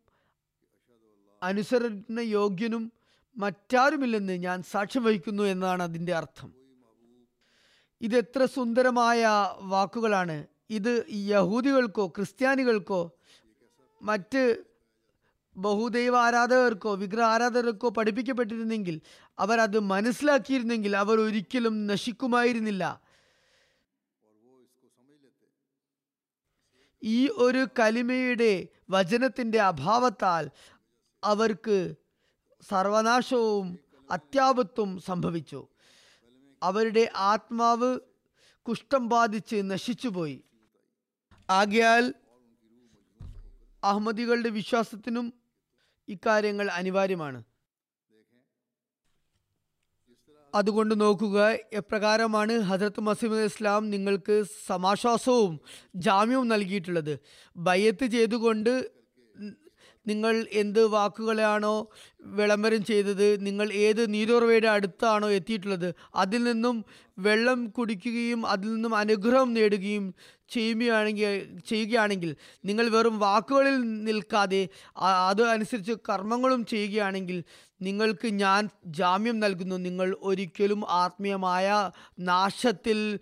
[1.44, 2.92] അനുസരണ യോഗ്യനും
[3.38, 6.54] മറ്റാരുമില്ലെന്ന് ഞാൻ സാക്ഷ്യം വഹിക്കുന്നു എന്നാണ് അതിന്റെ അർത്ഥം.
[8.02, 9.28] ഇത് എത്ര സുന്ദരമായ
[9.60, 10.53] വാക്കുകളാണ്.
[10.74, 13.02] ഇത് യഹൂദികൾക്കോ ക്രിസ്ത്യാനികൾക്കോ
[14.02, 14.44] മറ്റ്
[15.58, 19.02] ബഹുദൈവ ആരാധകർക്കോ വിഗ്രഹ ആരാധകർക്കോ പഠിപ്പിക്കപ്പെട്ടിരുന്നെങ്കിൽ
[19.40, 23.02] അവർ അത് മനസ്സിലാക്കിയിരുന്നെങ്കിൽ അവർ ഒരിക്കലും നശിക്കുമായിരുന്നില്ല.
[27.04, 30.50] ഈ ഒരു കലിമയുടെ വചനത്തിന്റെ അഭാവത്താൽ
[31.24, 31.96] അവർക്ക്
[32.70, 33.80] സർവനാശവും
[34.12, 35.68] അത്യാപത്തും സംഭവിച്ചു.
[36.64, 38.00] അവരുടെ ആത്മാവ്
[38.68, 40.44] കുഷ്ഠം ബാധിച്ച് നശിച്ചുപോയി.
[41.50, 42.14] ആകയാൽ
[43.84, 45.34] അഹമ്മദികളുടെ വിശ്വാസത്തിനും
[46.08, 47.44] ഇക്കാര്യങ്ങൾ അനിവാര്യമാണ്.
[50.56, 55.60] അതുകൊണ്ട് നോക്കുക എപ്രകാരമാണ് ഹസരത്ത് മസീമദ് ഇസ്ലാം നിങ്ങൾക്ക് സമാശ്വാസവും
[55.96, 57.20] ജാമ്യവും നൽകിയിട്ടുള്ളത്?
[57.58, 59.03] ബയ്യത്ത് ചെയ്തുകൊണ്ട്
[60.08, 61.88] നിങ്ങൾ എന്ത് വാക്കുകളാണോ
[62.22, 66.86] വിളംബരം ചെയ്തത് നിങ്ങൾ ഏത് നീരോർവയുടെ അടുത്താണോ എത്തിയിട്ടുള്ളത് അതിൽ നിന്നും
[67.20, 70.14] വെള്ളം കുടിക്കുകയും അതിൽ നിന്നും അനുഗ്രഹം നേടുകയും
[70.50, 72.36] ചെയ്യുകയാണെങ്കിൽ ചെയ്യുകയാണെങ്കിൽ
[72.66, 74.70] നിങ്ങൾ വെറും വാക്കുകളിൽ നിൽക്കാതെ
[75.30, 77.44] അത് അനുസരിച്ച് കർമ്മങ്ങളും ചെയ്യുകയാണെങ്കിൽ
[77.82, 79.76] നിങ്ങൾക്ക് ഞാൻ ജാമ്യം നൽകുന്നു.
[79.76, 83.20] നിങ്ങൾ ഒരിക്കലും ആത്മീയമായ നാശത്തിൽ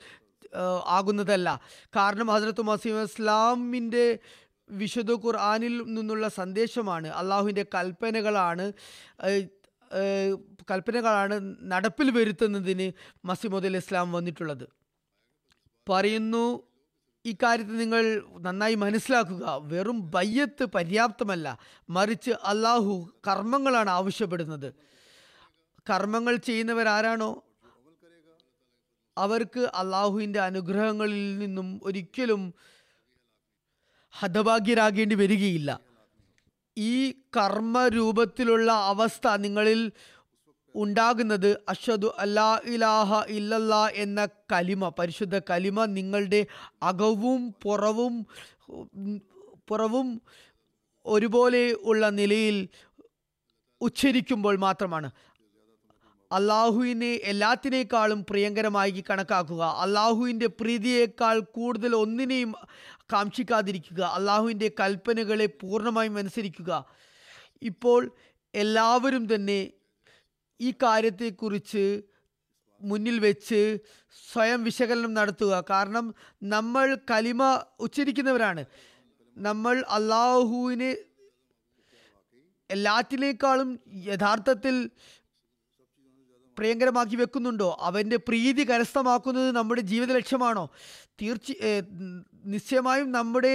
[0.85, 1.59] ആകുന്നതല്ല.
[1.95, 4.19] കാരണം ഹസരത്ത് മസീം ഇസ്ലാമിന്റെ
[4.71, 7.07] വിശുദ്ധ ഖുർആാനിൽ നിന്നുള്ള സന്ദേശമാണ്.
[7.07, 8.73] അള്ളാഹുവിന്റെ കൽപ്പനകളാണ്
[10.71, 12.87] കൽപ്പനകളാണ് നടപ്പിൽ വരുത്തുന്നതിന്
[13.27, 14.67] മസിമുദ് ഇസ്ലാം വന്നിട്ടുള്ളത്.
[15.89, 16.63] പറയുന്നു
[17.25, 19.59] ഇക്കാര്യത്തിൽ നിങ്ങൾ നന്നായി മനസ്സിലാക്കുക.
[19.61, 21.57] വെറും ബയ്യത്ത് പര്യാപ്തമല്ല.
[21.89, 24.73] മറിച്ച് അള്ളാഹു കർമ്മങ്ങളാണ് ആവശ്യപ്പെടുന്നത്.
[25.89, 27.43] കർമ്മങ്ങൾ ചെയ്യുന്നവരാരാണോ?
[29.17, 32.53] അവർക്ക് അള്ളാഹുവിന്റെ അനുഗ്രഹങ്ങളിൽ നിന്നും ഒരിക്കലും
[34.13, 35.79] ഹതഭാഗ്യരാകേണ്ടി വരികയില്ല.
[36.77, 39.91] ഈ കർമ്മരൂപത്തിലുള്ള അവസ്ഥ നിങ്ങളിൽ
[40.75, 46.45] ഉണ്ടാകുന്നത് അഷദു അല്ലാ ഇലാഹ ഇല്ലല്ല എന്ന കലിമ പരിശുദ്ധ കലിമ നിങ്ങളുടെ
[46.83, 48.13] അകവും പുറവും
[49.69, 50.21] പുറവും
[51.05, 52.69] ഒരുപോലെ ഉള്ള നിലയിൽ
[53.81, 55.11] ഉച്ചരിക്കുമ്പോൾ മാത്രമാണ്.
[56.31, 59.63] അള്ളാഹുവിനെ എല്ലാത്തിനേക്കാളും പ്രിയങ്കരമായി കണക്കാക്കുക.
[59.63, 62.53] അള്ളാഹുവിന്റെ പ്രീതിയേക്കാൾ കൂടുതൽ ഒന്നിനെയും
[63.13, 64.01] കാക്ഷിക്കാതിരിക്കുക.
[64.01, 66.85] അള്ളാഹുവിന്റെ കൽപ്പനകളെ പൂർണമായും അനുസരിക്കുക.
[67.61, 68.15] ഇപ്പോൾ
[68.55, 69.71] എല്ലാവരും തന്നെ
[70.61, 72.01] ഈ കാര്യത്തെക്കുറിച്ച്
[72.81, 73.77] മുന്നിൽ വെച്ച്
[74.31, 75.63] സ്വയം വിശകലനം നടത്തുക.
[75.69, 78.65] കാരണം നമ്മൾ കലിമ ഉച്ചരിക്കുന്നവരാണ്.
[79.37, 80.95] നമ്മൾ അള്ളാഹുവിനെ
[82.71, 84.89] എല്ലാത്തിനേക്കാളും യഥാർത്ഥത്തിൽ
[86.61, 87.77] പ്രിയങ്കരമാക്കി വെക്കുന്നുണ്ടോ?
[87.81, 90.65] അവന്റെ പ്രീതി കരസ്ഥമാക്കുന്നത് നമ്മുടെ ജീവിത ലക്ഷ്യമാണോ
[91.21, 91.51] തീർച്ച
[92.45, 93.53] നിശ്ചയമായും നമ്മുടെ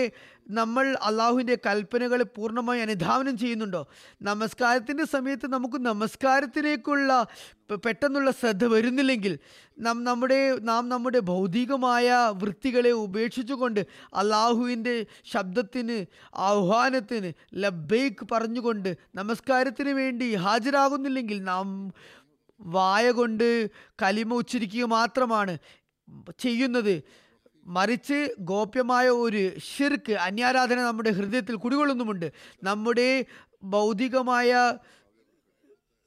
[0.51, 3.81] നമ്മൾ അള്ളാഹുവിന്റെ കൽപ്പനകളെ പൂർണമായി അനുധാവനം ചെയ്യുന്നുണ്ടോ?
[4.23, 7.11] നമസ്കാരത്തിന്റെ സമയത്ത് നമുക്ക് നമസ്കാരത്തിലേക്കുള്ള
[7.85, 9.33] പെട്ടെന്നുള്ള ശ്രദ്ധ വരുന്നില്ലെങ്കിൽ
[9.79, 13.81] നാം നമ്മുടെ നാം നമ്മുടെ ഭൗതികമായ വൃത്തികളെ ഉപേക്ഷിച്ചുകൊണ്ട്
[14.15, 15.99] അള്ളാഹുവിന്റെ ശബ്ദത്തിന്
[16.49, 21.67] ആഹ്വാനത്തിന് ലബേക്ക് പറഞ്ഞുകൊണ്ട് നമസ്കാരത്തിന് വേണ്ടി ഹാജരാകുന്നില്ലെങ്കിൽ നാം
[22.61, 23.71] വായ കൊണ്ട്
[24.03, 25.59] കലിമ ഉച്ചരിക്കുക മാത്രമാണ്
[26.39, 27.03] ചെയ്യുന്നത്.
[27.67, 32.33] മറിച്ച് ഗോപ്യമായ ഒരു ഷിർക്ക് അന്യാരാധന നമ്മുടെ ഹൃദയത്തിൽ കുടികൊള്ളുന്നുമുണ്ട്.
[32.63, 33.25] നമ്മുടെ
[33.63, 34.79] ഭൗതികമായ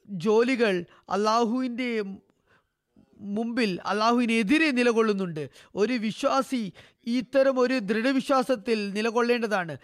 [0.10, 2.04] ജോലികൾ അള്ളാഹുവിന്റെ
[3.20, 5.50] മുമ്പിൽ അള്ളാഹുവിനെതിരെ നിലകൊള്ളുന്നുണ്ട്.
[5.76, 6.74] ഒരു വിശ്വാസി
[7.06, 9.78] ഇത്തരം ഒരു ദൃഢവിശ്വാസത്തിൽ നിലകൊള്ളേണ്ടതാണ്.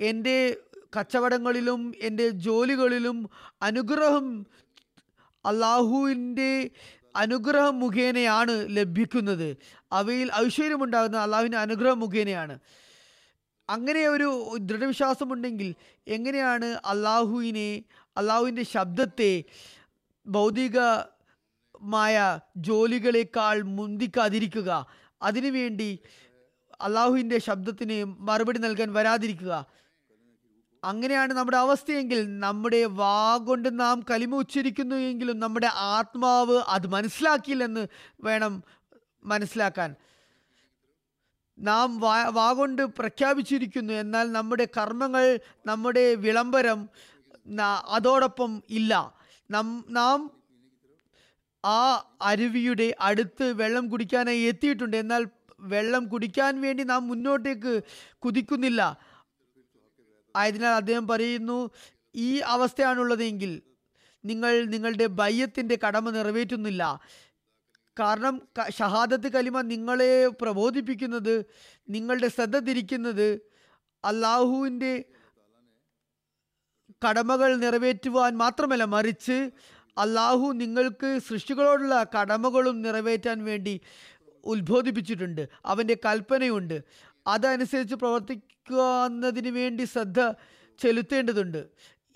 [0.00, 0.56] എന്റെ
[1.00, 3.30] കച്ചവടങ്ങളിലും എന്റെ ജോലികളിലും
[3.62, 4.46] അനുഗ്രഹം
[5.46, 6.70] അള്ളാഹുവിന്റെ
[7.16, 9.56] അനുഗ്രഹം മുഖേനയാണ് ലഭിക്കുന്നത്.
[9.92, 12.58] അവയിൽ ഐശ്വര്യമുണ്ടാകുന്നത് അള്ളാഹുവിന്റെ അനുഗ്രഹം മുഖേനയാണ്.
[13.70, 15.74] അങ്ങനെ ഒരു ദൃഢവിശ്വാസമുണ്ടെങ്കിൽ
[16.08, 17.82] എങ്ങനെയാണ് അള്ളാഹുവിനെ
[18.16, 19.44] അള്ളാഹുവിന്റെ ശബ്ദത്തെ
[20.26, 24.86] ഭൗതികമായ ജോലികളെക്കാൾ മുന്തിക്കാതിരിക്കുക?
[25.22, 25.98] അതിനുവേണ്ടി
[26.80, 29.66] അള്ളാഹുവിന്റെ ശബ്ദത്തിന് മറുപടി നൽകാൻ വരാതിരിക്കുക?
[30.84, 37.86] അങ്ങനെയാണ് നമ്മുടെ അവസ്ഥയെങ്കിൽ നമ്മുടെ വാ കൊണ്ട് നാം കലിമ ഉച്ചരിക്കുന്നു എങ്കിലും നമ്മുടെ ആത്മാവ് അത് മനസ്സിലാക്കിയില്ലെന്ന്
[38.20, 38.62] വേണം
[39.24, 39.94] മനസ്സിലാക്കാൻ.
[41.58, 46.88] നാം വാ വാ കൊണ്ട് പ്രഖ്യാപിച്ചിരിക്കുന്നു എന്നാൽ നമ്മുടെ കർമ്മങ്ങൾ നമ്മുടെ വിളംബരം
[47.88, 48.92] അതോടൊപ്പം ഇല്ല.
[49.50, 50.30] നാം
[51.64, 51.80] ആ
[52.22, 54.96] അരുവിയുടെ അടുത്ത് വെള്ളം കുടിക്കാനായി എത്തിയിട്ടുണ്ട്.
[54.96, 55.22] എന്നാൽ
[55.60, 57.74] വെള്ളം കുടിക്കാൻ വേണ്ടി നാം മുന്നോട്ടേക്ക്
[58.24, 58.82] കുതിക്കുന്നില്ല.
[60.36, 61.70] ആയതിനാൽ അദ്ദേഹം പറയുന്നു
[62.14, 63.62] ഈ അവസ്ഥയാണുള്ളതെങ്കിൽ
[64.24, 67.00] നിങ്ങൾ നിങ്ങളുടെ ബയ്യത്തിന്റെ കടമ നിറവേറ്റുന്നില്ല.
[67.98, 71.44] കാരണം ഷഹാദത്ത് കലിമ നിങ്ങളെ പ്രബോധിപ്പിക്കുന്നത്
[71.88, 73.40] നിങ്ങളുടെ ശ്രദ്ധ തിരിക്കുന്നത്
[74.04, 75.04] അള്ളാഹുവിന്റെ
[77.08, 79.50] കടമകൾ നിറവേറ്റുവാൻ മാത്രമല്ല മറിച്ച്
[79.98, 83.80] അള്ളാഹു നിങ്ങൾക്ക് സൃഷ്ടികളോടുള്ള കടമകളും നിറവേറ്റാൻ വേണ്ടി
[84.44, 85.48] ഉത്ബോധിപ്പിച്ചിട്ടുണ്ട്.
[85.64, 86.84] അവന്റെ കൽപ്പനയുണ്ട്.
[87.26, 87.94] അതനുസരിച്ച്
[88.70, 90.20] പ്രവർത്തിക്കുന്നതിന് വേണ്ടി ശ്രദ്ധ
[90.78, 91.66] ചെലുത്തേണ്ടതുണ്ട്.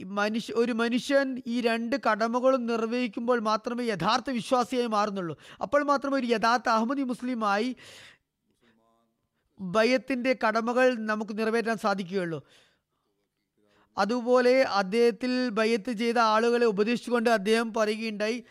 [0.06, 5.38] മനുഷ്യ ഒരു മനുഷ്യൻ ഈ രണ്ട് കടമകളും നിർവഹിക്കുമ്പോൾ മാത്രമേ യഥാർത്ഥ വിശ്വാസിയായി മാറുന്നുള്ളൂ.
[5.62, 7.76] അപ്പോൾ മാത്രമേ ഒരു യഥാർത്ഥ അഹമ്മദി മുസ്ലിമായി
[9.60, 12.42] ഭയത്തിന്റെ കടമകൾ നമുക്ക് നിറവേറ്റാൻ സാധിക്കുകയുള്ളൂ.
[13.98, 18.44] അതുപോലെ അദ്ദേഹത്തിൽ ഭയത്ത് ചെയ്ത ആളുകളെ ഉപദേശിച്ചുകൊണ്ട് അദ്ദേഹം പറയുകയുണ്ടായി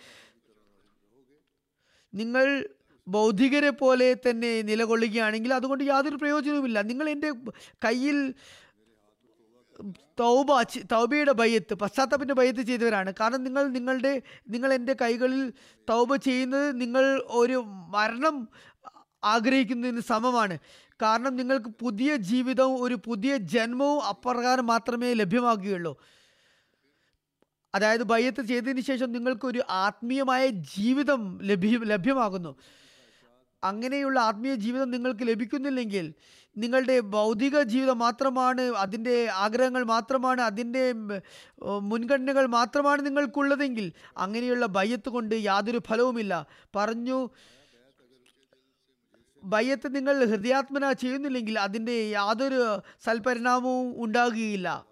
[2.14, 2.70] നിങ്ങൾ
[3.08, 6.82] ബൗദ്ധികരെ പോലെ തന്നെ നിലകൊള്ളുകയാണെങ്കിൽ അതുകൊണ്ട് യാതൊരു പ്രയോജനവുമില്ല.
[6.82, 7.32] നിങ്ങൾ എന്റെ
[7.86, 8.34] കയ്യിൽ
[10.20, 10.48] തൗബ
[10.92, 13.14] തൗബയുടെ ഭയത്ത് പശ്ചാത്തലത്തിന്റെ ഭയത്ത് ചെയ്തവരാണ്.
[13.20, 15.54] കാരണം നിങ്ങൾ നിങ്ങളുടെ നിങ്ങൾ എന്റെ കൈകളിൽ
[15.90, 18.48] തൗബ ചെയ്യുന്നത് നിങ്ങൾ ഒരു മരണം
[19.24, 20.60] ആഗ്രഹിക്കുന്നതിന് സമമാണ്.
[21.02, 25.98] കാരണം നിങ്ങൾക്ക് പുതിയ ജീവിതവും ഒരു പുതിയ ജന്മവും അപ്രകാരം മാത്രമേ ലഭ്യമാകുകയുള്ളൂ.
[27.76, 32.56] അതായത് ബയ്യത്ത് ചെയ്തതിന് ശേഷം നിങ്ങൾക്ക് ഒരു ആത്മീയമായ ജീവിതം ലഭ്യ ലഭ്യമാകുന്നു.
[33.64, 36.14] അങ്ങനെയുള്ള ആത്മീയ ജീവിതം നിങ്ങൾക്ക് ലഭിക്കുന്നില്ലെങ്കിൽ
[36.58, 40.94] നിങ്ങളുടെ ഭൗതിക ജീവിതം മാത്രമാണ് അതിന്റെ ആഗ്രഹങ്ങൾ മാത്രമാണ് അതിന്റെ
[41.64, 46.48] മുൻഗണനകൾ മാത്രമാണ് നിങ്ങൾക്കുള്ളതെങ്കിൽ അങ്ങനെയുള്ള ഭയത്ത് കൊണ്ട് യാതൊരു ഫലവുമില്ല.
[46.76, 47.30] പറഞ്ഞു
[49.44, 54.86] ഭയത്ത് നിങ്ങൾ ഹൃദയാത്മന ചെയ്യുന്നില്ലെങ്കിൽ അതിന്റെ യാതൊരു സൽപരിണാമവും ഉണ്ടാകുകയില്ല.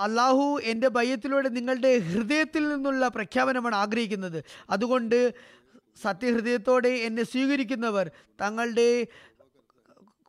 [0.00, 4.44] അള്ളാഹു എന്റെ ഭയത്തിലൂടെ നിങ്ങളുടെ ഹൃദയത്തിൽ നിന്നുള്ള പ്രഖ്യാപനമാണ് ആഗ്രഹിക്കുന്നത്.
[4.70, 5.34] അതുകൊണ്ട്
[5.96, 8.06] സത്യഹൃദയത്തോടെ എന്നെ സ്വീകരിക്കുന്നവർ
[8.40, 9.06] തങ്ങളുടെ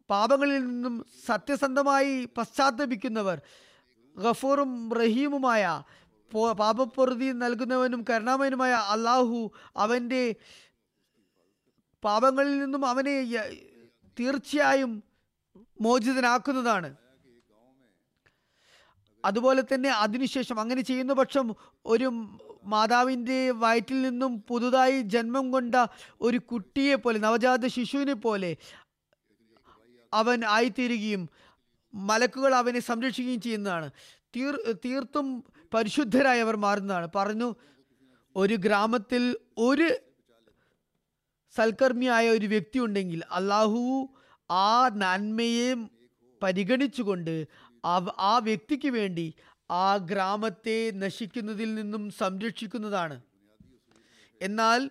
[0.09, 0.95] പാപങ്ങളിൽ നിന്നും
[1.27, 3.41] സത്യസന്ധമായി പശ്ചാത്തപിക്കുന്നവർ
[4.17, 5.83] ഗഫൂറും റഹീമുമായ
[6.31, 9.39] പാപപ്രതി നൽകുന്നവനും കരുണാമയനുമായ അള്ളാഹു
[9.77, 10.35] അവന്റെ
[12.03, 13.15] പാപങ്ങളിൽ നിന്നും അവനെ
[14.19, 15.03] തീർച്ചയായും
[15.81, 16.89] മോചിതനാക്കുന്നതാണ്.
[19.23, 22.07] അതുപോലെ തന്നെ അതിനുശേഷം അങ്ങനെ ചെയ്യുന്ന പക്ഷം ഒരു
[22.63, 25.75] മാതാവിന്റെ വയറ്റിൽ നിന്നും പുതുതായി ജന്മം കൊണ്ട
[26.21, 28.57] ഒരു കുട്ടിയെ പോലെ നവജാത ശിശുവിനെ പോലെ
[30.13, 31.29] അവൻ ആയിത്തീരുകയും
[31.93, 33.91] മലക്കുകൾ അവനെ സംരക്ഷിക്കുകയും ചെയ്യുന്നതാണ്.
[34.35, 37.09] തീർ തീർത്തും പരിശുദ്ധരായി അവർ മാറുന്നതാണ്.
[37.15, 37.55] പറഞ്ഞു
[38.35, 39.99] ഒരു ഗ്രാമത്തിൽ ഒരു
[41.55, 44.09] സൽക്കർമ്മിയായ ഒരു വ്യക്തി ഉണ്ടെങ്കിൽ അള്ളാഹു
[44.51, 45.87] ആ നന്മയെ
[46.43, 47.47] പരിഗണിച്ചുകൊണ്ട്
[48.19, 49.33] ആ വ്യക്തിക്ക് വേണ്ടി
[49.71, 53.21] ആ ഗ്രാമത്തെ നശിക്കുന്നതിൽ നിന്നും സംരക്ഷിക്കുന്നതാണ്.
[54.41, 54.89] എന്നാൽ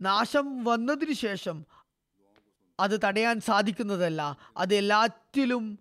[0.00, 1.66] നാശം വന്നതിന് ശേഷം
[2.80, 4.36] അത് തടയാൻ സാധിക്കുന്നതല്ല.
[4.56, 5.78] അത് എല്ലാറ്റിലും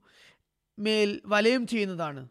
[0.79, 2.29] മേൽ വലയം ചെയ്യുന്നതാണ്.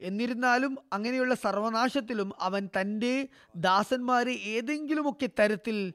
[0.00, 5.92] എന്നിരുന്നാലും അങ്ങനെയുള്ള സർവനാശത്തിലും അവൻ തന്റെ ദാസന്മാരെ ഏതെങ്കിലുമൊക്കെ തരത്തിൽ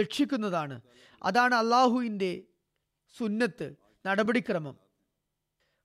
[0.00, 0.80] രക്ഷിക്കുന്നതാണ്.
[1.22, 2.42] അതാണ് അള്ളാഹുവിന്റെ
[3.18, 4.83] സുന്നത്ത് നടപടിക്രമം.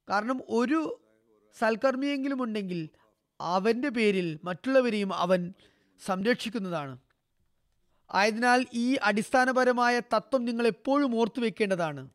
[0.09, 0.99] കാരണം ഒരു
[1.59, 2.89] സൽക്കർമ്മിയെങ്കിലും ഉണ്ടെങ്കിൽ
[3.41, 5.53] അവന്റെ പേരിൽ മറ്റുള്ളവരെയും അവൻ
[6.05, 6.97] സംരക്ഷിക്കുന്നതാണ്.
[8.11, 12.09] ആയതിനാൽ ഈ അടിസ്ഥാനപരമായ തത്വം നിങ്ങൾ എപ്പോഴും ഓർത്തു വെക്കേണ്ടതാണ്.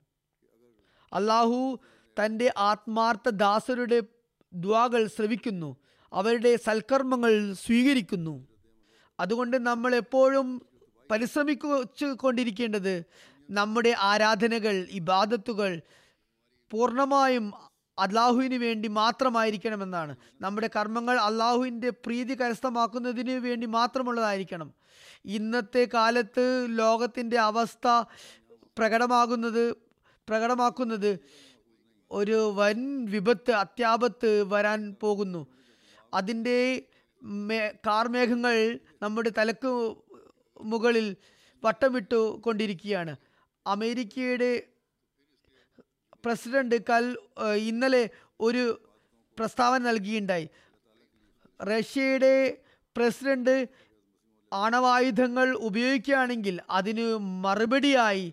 [1.13, 1.79] അള്ളാഹു
[2.19, 4.03] തന്റെ ആത്മാർത്ഥ ദാസരുടെ
[4.55, 5.77] ദ്വാകൾ ശ്രവിക്കുന്നു
[6.13, 8.49] അവരുടെ സൽക്കർമ്മങ്ങൾ സ്വീകരിക്കുന്നു.
[9.21, 10.67] അതുകൊണ്ട് നമ്മൾ എപ്പോഴും
[11.11, 13.05] പരിശ്രമിച്ചു കൊണ്ടിരിക്കേണ്ടത്
[13.51, 15.83] നമ്മുടെ ആരാധനകൾ ഇബാദത്തുകൾ
[16.71, 17.53] പൂർണമായും
[17.99, 20.17] അള്ളാഹുവിന് വേണ്ടി മാത്രമായിരിക്കണമെന്നാണ്.
[20.41, 24.75] നമ്മുടെ കർമ്മങ്ങൾ അള്ളാഹുവിന്റെ പ്രീതി കരസ്ഥമാക്കുന്നതിന് വേണ്ടി മാത്രമുള്ളതായിരിക്കണം.
[25.25, 27.87] ഇന്നത്തെ കാലത്ത് ലോകത്തിന്റെ അവസ്ഥ
[28.79, 29.77] പ്രകടമാകുന്നത്
[30.29, 31.19] പ്രകടമാക്കുന്നത്
[32.11, 35.47] ഒരു വൻ വിപത്ത് അത്യാപത്ത് വരാൻ പോകുന്നു.
[36.15, 36.83] അതിന്റെ
[37.23, 39.97] മേ കാർമേഘങ്ങൾ നമ്മുടെ തലക്ക്
[40.61, 41.17] മുകളിൽ
[41.65, 43.17] വട്ടമിട്ടു കൊണ്ടിരിക്കുകയാണ്
[43.67, 44.63] അമേരിക്കയുടെ
[46.25, 47.05] പ്രസിഡന്റ് കൽ
[47.69, 48.03] ഇന്നലെ
[48.41, 48.65] ഒരു
[49.39, 50.47] പ്രസ്താവന നൽകിയിട്ടുണ്ടായി
[51.61, 52.35] റഷ്യയുടെ
[52.97, 53.57] പ്രസിഡന്റ്
[54.53, 57.07] ആണവായുധങ്ങൾ ഉപയോഗിക്കുകയാണെങ്കിൽ അതിന്
[57.45, 58.27] മറുപടിയായി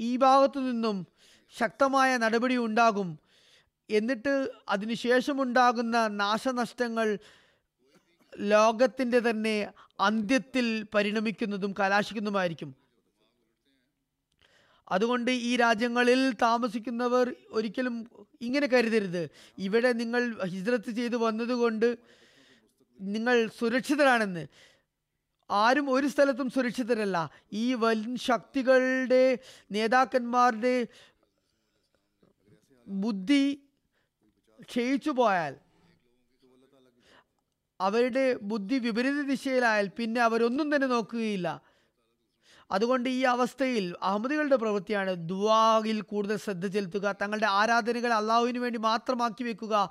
[0.00, 0.96] ഈ ഭാഗത്തു നിന്നും
[1.54, 3.08] ശക്തമായ നടപടി ഉണ്ടാകും.
[3.90, 4.34] എന്നിട്ട്
[4.68, 7.08] അതിനുശേഷമുണ്ടാകുന്ന നാശനഷ്ടങ്ങൾ
[8.32, 9.56] ലോകത്തിന്റെ തന്നെ
[10.00, 12.70] അന്ത്യത്തിൽ പരിണമിക്കുന്നതും കലാശിക്കുന്നതുമായിരിക്കും.
[14.90, 19.30] അതുകൊണ്ട് ഈ രാജ്യങ്ങളിൽ താമസിക്കുന്നവർ ഒരിക്കലും ഇങ്ങനെ കരുതരുത്.
[19.58, 21.98] ഇവിടെ നിങ്ങൾ ഹിജ്രത്ത് ചെയ്തു വന്നതുകൊണ്ട്
[23.00, 24.46] നിങ്ങൾ സുരക്ഷിതരാണെന്ന്.
[25.50, 27.30] ആരും ഒരു സ്ഥലത്തും സുരക്ഷിതരല്ല.
[27.52, 29.38] ഈ വൻ ശക്തികളുടെ
[29.72, 30.86] നേതാക്കന്മാരുടെ
[32.88, 33.62] ബുദ്ധി
[34.62, 35.56] ക്ഷയിച്ചു പോയാൽ
[37.80, 41.71] അവരുടെ ബുദ്ധി വിപരീത ദിശയിലായാൽ പിന്നെ അവരൊന്നും തന്നെ നോക്കുകയില്ല.
[42.72, 49.90] അതുകൊണ്ട് ഈ അവസ്ഥയിൽ അഹമ്മദികളുടെ പ്രവൃത്തിയാണ് ദുവായിൽ കൂടുതൽ ശ്രദ്ധ ചെലുത്തുക തങ്ങളുടെ ആരാധനകൾ അള്ളാഹുവിന് വേണ്ടി മാത്രമാക്കി വെക്കുക.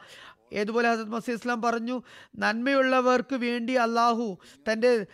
[0.53, 2.01] ഏതുപോലെ ഹസരത് മസീ ഇസ്ലാം പറഞ്ഞു
[2.35, 4.37] നന്മയുള്ളവർക്ക് വേണ്ടി അള്ളാഹു
[4.71, 5.05] തന്റെ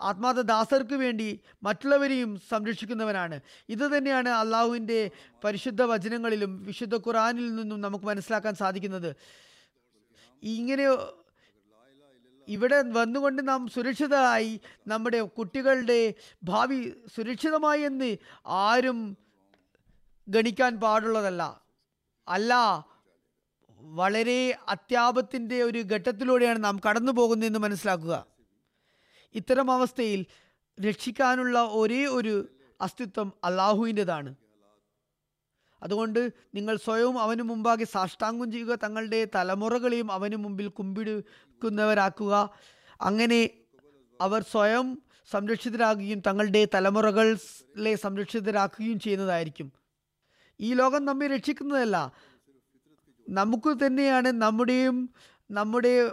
[0.00, 3.40] ആത്മാർത്ഥ ദാസർക്ക് വേണ്ടി മറ്റുള്ളവരെയും സംരക്ഷിക്കുന്നവനാണ്.
[3.68, 5.10] ഇത് തന്നെയാണ് അള്ളാഹുവിന്റെ
[5.44, 9.16] പരിശുദ്ധ വചനങ്ങളിലും വിശുദ്ധ ഖുറാനിൽ നിന്നും നമുക്ക് മനസ്സിലാക്കാൻ സാധിക്കുന്നത്.
[10.42, 10.88] ഇങ്ങനെ
[12.48, 19.16] ഇവിടെ വന്നുകൊണ്ട് നാം സുരക്ഷിതരായി നമ്മുടെ കുട്ടികളുടെ ഭാവി സുരക്ഷിതമായി എന്ന് ആരും
[20.28, 21.42] ഗണിക്കാൻ പാടുള്ളതല്ല.
[22.28, 22.52] അല്ല
[23.80, 28.26] വളരെ അത്യാപത്തിന്റെ ഒരു ഘട്ടത്തിലൂടെയാണ് നാം കടന്നു പോകുന്നതെന്ന് മനസ്സിലാക്കുക.
[29.34, 30.26] ഇത്തരം അവസ്ഥയിൽ
[30.78, 32.48] രക്ഷിക്കാനുള്ള ഒരേ ഒരു
[32.80, 34.34] അസ്തിത്വം അള്ളാഹുവിന്റെതാണ്
[35.82, 41.22] അതുകൊണ്ട് നിങ്ങൾ സ്വയവും അവന് മുമ്പാകെ സാഷ്ടാംഗം ചെയ്യുക തങ്ങളുടെ തലമുറകളെയും അവന് മുമ്പിൽ
[41.56, 42.50] കുമ്പിടുക്കുന്നവരാക്കുക
[43.00, 43.50] അങ്ങനെ
[44.20, 44.98] അവർ സ്വയം
[45.30, 49.72] സംരക്ഷിതരാകുകയും തങ്ങളുടെ തലമുറകളെ സംരക്ഷിതരാക്കുകയും ചെയ്യുന്നതായിരിക്കും.
[50.60, 52.12] ഈ ലോകം നമ്മെ രക്ഷിക്കുന്നതല്ല.
[53.28, 55.10] നമുക്ക് തന്നെയാണ് നമ്മുടെയും
[55.50, 56.12] നമ്മുടെ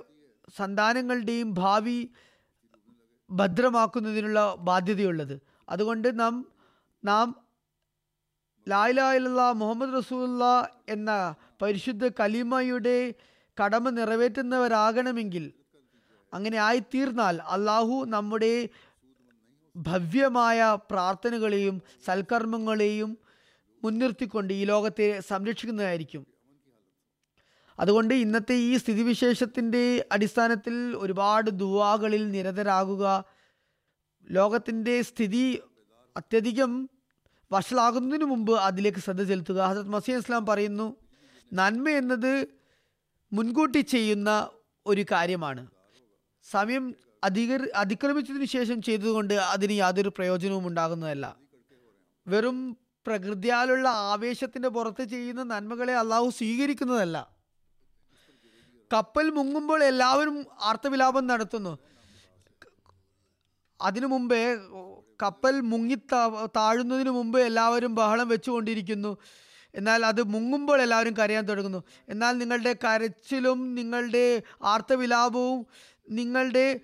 [0.56, 2.10] സന്താനങ്ങളുടെയും ഭാവി
[3.30, 5.42] ഭദ്രമാക്കുന്നതിനുള്ള ബാധ്യതയുള്ളത്.
[5.70, 6.46] അതുകൊണ്ട് നാം
[7.06, 7.36] നാം
[8.70, 10.44] ലായിലായില്ല മുഹമ്മദ് റസൂല്ല
[10.90, 13.14] എന്ന പരിശുദ്ധ കലിമയുടെ
[13.62, 15.54] കടമ നിറവേറ്റുന്നവരാകണമെങ്കിൽ
[16.34, 18.70] അങ്ങനെ ആയിത്തീർന്നാൽ അള്ളാഹു നമ്മുടെ
[19.76, 23.18] ഭവ്യമായ പ്രാർത്ഥനകളെയും സൽക്കർമ്മങ്ങളെയും
[23.84, 26.28] മുൻനിർത്തിക്കൊണ്ട് ഈ ലോകത്തെ സംരക്ഷിക്കുന്നതായിരിക്കും.
[27.80, 33.26] അതുകൊണ്ട് ഇന്നത്തെ ഈ സ്ഥിതിവിശേഷത്തിന്റെ അടിസ്ഥാനത്തിൽ ഒരുപാട് ദുവാകളിൽ നിരതരാകുക
[34.32, 35.62] ലോകത്തിന്റെ സ്ഥിതി
[36.18, 36.90] അത്യധികം
[37.52, 39.60] വഷളാകുന്നതിന് മുമ്പ് അതിലേക്ക് ശ്രദ്ധ ചെലുത്തുക.
[39.62, 40.96] ഹസരത് മസീദ് ഇസ്ലാം പറയുന്നു
[41.54, 42.63] നന്മ എന്നത്
[43.34, 44.50] മുൻകൂട്ടി ചെയ്യുന്ന
[44.86, 45.68] ഒരു കാര്യമാണ്.
[46.44, 51.26] സമയം അധിക അതിക്രമിച്ചതിനു ശേഷം ചെയ്തതുകൊണ്ട് അതിന് യാതൊരു പ്രയോജനവും ഉണ്ടാകുന്നതല്ല.
[52.28, 57.18] വെറും പ്രകൃതിയാലുള്ള ആവേശത്തിന്റെ പുറത്ത് ചെയ്യുന്ന നന്മകളെ അള്ളാഹു സ്വീകരിക്കുന്നതല്ല.
[58.94, 61.78] കപ്പൽ മുങ്ങുമ്പോൾ എല്ലാവരും ആർത്തവിലാപം നടത്തുന്നു.
[63.82, 64.56] അതിനു മുമ്പേ
[65.24, 65.96] കപ്പൽ മുങ്ങി
[66.56, 69.18] താഴുന്നതിന് മുമ്പ് എല്ലാവരും ബഹളം വെച്ചുകൊണ്ടിരിക്കുന്നു.
[69.76, 71.84] എന്നാൽ അത് മുങ്ങുമ്പോൾ എല്ലാവരും കരയാൻ തുടങ്ങുന്നു.
[72.10, 75.66] എന്നാൽ നിങ്ങളുടെ കരച്ചിലും നിങ്ങളുടെ ആർത്തവിലാപവും
[76.10, 76.80] നിങ്ങളുടെ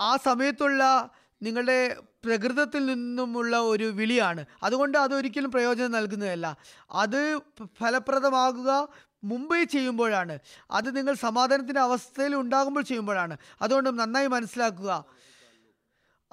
[0.00, 1.10] ആ സമയത്തുള്ള
[1.42, 4.44] നിങ്ങളുടെ പ്രകൃതത്തിൽ നിന്നുമുള്ള ഒരു വിളിയാണ്.
[4.62, 6.56] അതുകൊണ്ട് അതൊരിക്കലും പ്രയോജനം നൽകുന്നതല്ല.
[6.90, 7.40] അത്
[7.80, 8.88] ഫലപ്രദമാകുക
[9.24, 10.38] മുമ്പേ ചെയ്യുമ്പോഴാണ്.
[10.70, 13.36] അത് നിങ്ങൾ സമാധാനത്തിന്റെ അവസ്ഥയിൽ ഉണ്ടാകുമ്പോൾ ചെയ്യുമ്പോഴാണ്.
[13.62, 15.04] അതുകൊണ്ട് നന്നായി മനസ്സിലാക്കുക.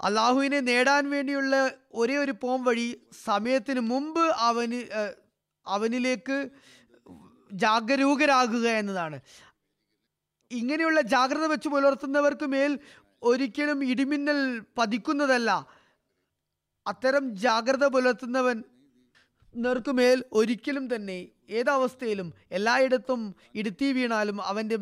[0.03, 5.11] അള്ളാഹുവിനെ നേടാൻ വേണ്ടിയുള്ള ഒരേ ഒരു പോം വഴി സമയത്തിന് മുമ്പ് അവന്
[5.65, 6.49] അവനിലേക്ക്
[7.51, 9.19] ജാഗരൂകരാകുക എന്നതാണ്.
[10.51, 12.79] ഇങ്ങനെയുള്ള ജാഗ്രത വെച്ച് പുലർത്തുന്നവർക്ക് മേൽ
[13.23, 15.67] ഒരിക്കലും ഇടിമിന്നൽ പതിക്കുന്നതല്ല.
[16.87, 18.63] അത്തരം ജാഗ്രത പുലർത്തുന്നവൻ
[19.55, 24.77] നേർക്കുമേൽ ഒരിക്കലും തന്നെ ഏതവസ്ഥയിലും എല്ലായിടത്തും ഇടുത്തി വീണാലും അവന്റെ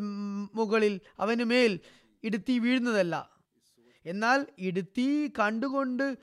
[0.54, 1.80] മുകളിൽ അവന് മേൽ
[2.22, 3.30] ഇടുത്തി വീഴുന്നതല്ല.
[4.04, 6.18] എന്നാൽ ഇടുത്തി കണ്ടുകൊണ്ട്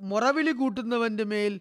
[0.00, 1.60] മുറവിളി കൂട്ടുന്നവന്റെ മേൽ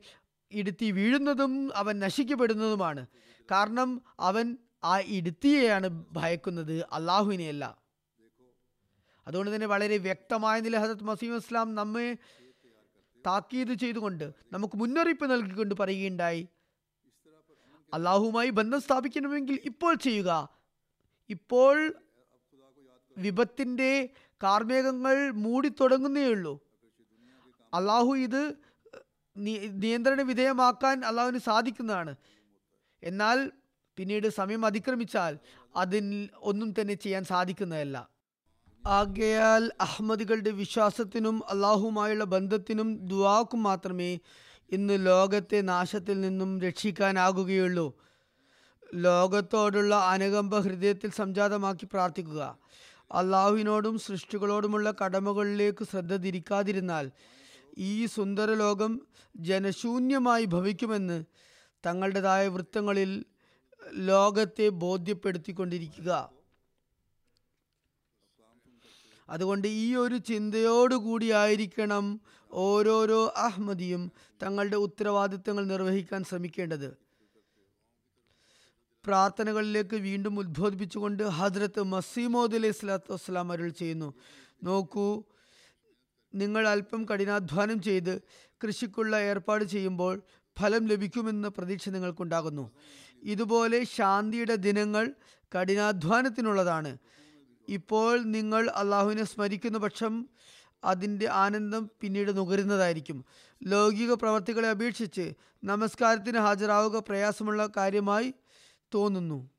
[0.51, 3.07] ഇടുത്തി വീഴുന്നതും അവൻ നശിക്കപ്പെടുന്നതുമാണ്.
[3.51, 7.81] കാരണം അവൻ ആ ഇടുത്തിയെയാണ് ഭയക്കുന്നത് അള്ളാഹുവിനെയല്ല
[9.27, 12.17] അതുകൊണ്ട് തന്നെ വളരെ വ്യക്തമായ നില ഹസത്ത് മസീം ഇസ്ലാം നമ്മെ
[13.27, 16.47] താക്കീത് ചെയ്തുകൊണ്ട് നമുക്ക് മുന്നറിയിപ്പ് നൽകിക്കൊണ്ട് പറയുകയുണ്ടായി
[17.93, 20.49] അള്ളാഹുവുമായി ബന്ധം സ്ഥാപിക്കണമെങ്കിൽ ഇപ്പോൾ ചെയ്യുക.
[21.29, 21.95] ഇപ്പോൾ
[23.17, 24.09] വിപത്തിന്റെ
[24.43, 25.69] കാർമേഘങ്ങൾ മൂടി
[26.19, 26.59] ഉള്ളൂ
[27.73, 28.55] അള്ളാഹു ഇത്
[29.37, 32.15] നിയന്ത്രണ വിധേയമാക്കാൻ അള്ളാഹുവിന് സാധിക്കുന്നതാണ്.
[33.03, 33.51] എന്നാൽ
[33.97, 35.37] പിന്നീട് സമയം അതിക്രമിച്ചാൽ
[35.75, 38.09] അതിൽ ഒന്നും തന്നെ ചെയ്യാൻ സാധിക്കുന്നതല്ല.
[38.87, 44.19] ആകയാൽ അഹമ്മദികളുടെ വിശ്വാസത്തിനും അള്ളാഹുമായുള്ള ബന്ധത്തിനും ദുവാക്കും മാത്രമേ
[44.71, 47.93] ഇന്ന് ലോകത്തെ നാശത്തിൽ നിന്നും രക്ഷിക്കാനാകുകയുള്ളൂ.
[48.95, 52.57] ലോകത്തോടുള്ള അനുകമ്പ ഹൃദയത്തിൽ സംജാതമാക്കി പ്രാർത്ഥിക്കുക.
[53.11, 57.11] അള്ളാഹുവിനോടും സൃഷ്ടികളോടുമുള്ള കടമകളിലേക്ക് ശ്രദ്ധ തിരിക്കാതിരുന്നാൽ
[57.77, 59.01] ഈ സുന്ദരലോകം
[59.35, 61.23] ജനശൂന്യമായി ഭവിക്കുമെന്ന്
[61.85, 63.25] തങ്ങളുടേതായ വൃത്തങ്ങളിൽ
[63.93, 66.31] ലോകത്തെ ബോധ്യപ്പെടുത്തിക്കൊണ്ടിരിക്കുക.
[69.29, 74.11] അതുകൊണ്ട് ഈ ഒരു ചിന്തയോടുകൂടിയായിരിക്കണം ഓരോരോ അഹമ്മദിയും
[74.43, 76.97] തങ്ങളുടെ ഉത്തരവാദിത്തങ്ങൾ നിർവഹിക്കാൻ ശ്രമിക്കേണ്ടത്.
[79.05, 84.13] പ്രാർത്ഥനകളിലേക്ക് വീണ്ടും ഉദ്ബോധിപ്പിച്ചുകൊണ്ട് ഹജ്രത്ത് മസീമോദ് അലൈഹി സ്വലാത്തു വസ്സലാം അരുൾ ചെയ്യുന്നു.
[84.63, 85.23] നോക്കൂ
[86.35, 88.21] നിങ്ങൾ അല്പം കഠിനാധ്വാനം ചെയ്ത്
[88.63, 90.21] കൃഷിക്കുള്ള ഏർപ്പാട് ചെയ്യുമ്പോൾ
[90.59, 92.71] ഫലം ലഭിക്കുമെന്ന പ്രതീക്ഷ നിങ്ങൾക്കുണ്ടാകുന്നു.
[93.23, 95.13] ഇതുപോലെ ശാന്തിയുടെ ദിനങ്ങൾ
[95.55, 96.97] കഠിനാധ്വാനത്തിനുള്ളതാണ്.
[97.67, 100.29] ഇപ്പോൾ നിങ്ങൾ അള്ളാഹുവിനെ സ്മരിക്കുന്ന പക്ഷം
[100.83, 103.25] അതിന്റെ ആനന്ദം പിന്നീട് നുകരുന്നതായിരിക്കും.
[103.63, 108.33] ലൗകിക പ്രവർത്തികളെ അപേക്ഷിച്ച് നമസ്കാരത്തിന് ഹാജരാവുക പ്രയാസമുള്ള കാര്യമായി
[108.93, 109.49] തോന്നുന്നു.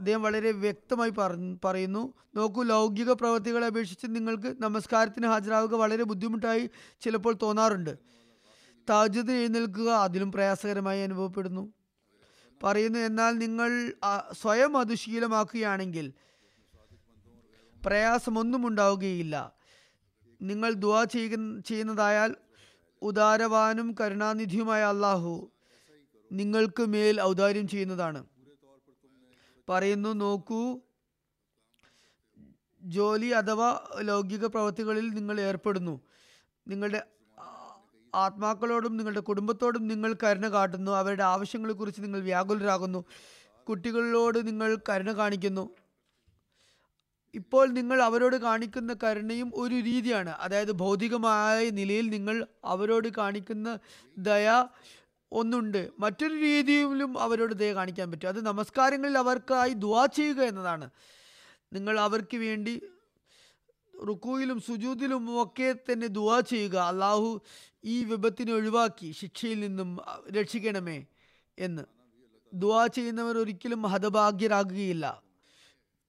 [0.00, 1.12] അദ്ദേഹം വളരെ വ്യക്തമായി
[1.64, 2.02] പറയുന്നു.
[2.34, 6.70] നോക്കൂ ലൗകിക പ്രവർത്തികളെ അപേക്ഷിച്ച് നിങ്ങൾക്ക് നമസ്കാരത്തിന് ഹാജരാവുക വളരെ ബുദ്ധിമുട്ടായി
[7.00, 7.92] ചിലപ്പോൾ തോന്നാറുണ്ട്.
[8.90, 11.64] താജ്യത്തിന് എഴുന്നേൽക്കുക അതിലും പ്രയാസകരമായി അനുഭവപ്പെടുന്നു.
[12.62, 13.92] പറയുന്നു എന്നാൽ നിങ്ങൾ
[14.32, 16.12] സ്വയം അത് ശീലമാക്കുകയാണെങ്കിൽ
[17.86, 19.52] പ്രയാസമൊന്നും ഉണ്ടാവുകയില്ല
[20.42, 22.34] നിങ്ങൾ ദുവാ ചെയ്യുന്ന ചെയ്യുന്നതായാൽ
[23.02, 25.52] ഉദാരവാനും കരുണാനിധിയുമായ അള്ളാഹു
[26.32, 28.20] നിങ്ങൾക്ക് മേൽ ഔദാര്യം ചെയ്യുന്നതാണ്.
[29.70, 30.78] പറയുന്നു നോക്കൂ.
[32.82, 36.00] ജോലി അഥവാ ലൗകിക പ്രവൃത്തികളിൽ നിങ്ങൾ ഏർപ്പെടുന്നു.
[36.68, 37.06] നിങ്ങളുടെ
[38.14, 40.90] ആത്മാക്കളോടും നിങ്ങളുടെ കുടുംബത്തോടും നിങ്ങൾ കരുണ കാട്ടുന്നു.
[40.92, 43.04] അവരുടെ ആവശ്യങ്ങളെ കുറിച്ച് നിങ്ങൾ വ്യാകുലരാകുന്നു.
[43.68, 45.70] കുട്ടികളോട് നിങ്ങൾ കരുണ കാണിക്കുന്നു.
[47.34, 50.30] ഇപ്പോൾ നിങ്ങൾ അവരോട് കാണിക്കുന്ന കരുണയും ഒരു രീതിയാണ്.
[50.30, 53.78] അതായത് ഭൗതികമായ നിലയിൽ നിങ്ങൾ അവരോട് കാണിക്കുന്ന
[54.18, 54.64] ദയ
[55.32, 55.90] ഒന്നുണ്ട്.
[55.98, 58.28] മറ്റൊരു രീതിയിലും അവരോട് ദയ കാണിക്കാൻ പറ്റും.
[58.28, 60.90] അത് നമസ്കാരങ്ങളിൽ അവർക്കായി ദുവാ ചെയ്യുക എന്നതാണ്.
[61.72, 62.82] നിങ്ങൾ അവർക്ക് വേണ്ടി
[64.08, 66.76] റുക്കുയിലും സുജൂതിലും ഒക്കെ തന്നെ ദുവാ ചെയ്യുക.
[66.76, 67.42] അള്ളാഹു
[67.84, 69.98] ഈ വിപത്തിനെ ഒഴിവാക്കി ശിക്ഷയിൽ നിന്നും
[70.30, 71.06] രക്ഷിക്കണമേ
[71.58, 71.82] എന്ന്.
[72.52, 75.22] ദുവാ ചെയ്യുന്നവർ ഒരിക്കലും ഹതഭാഗ്യരാകുകയില്ല.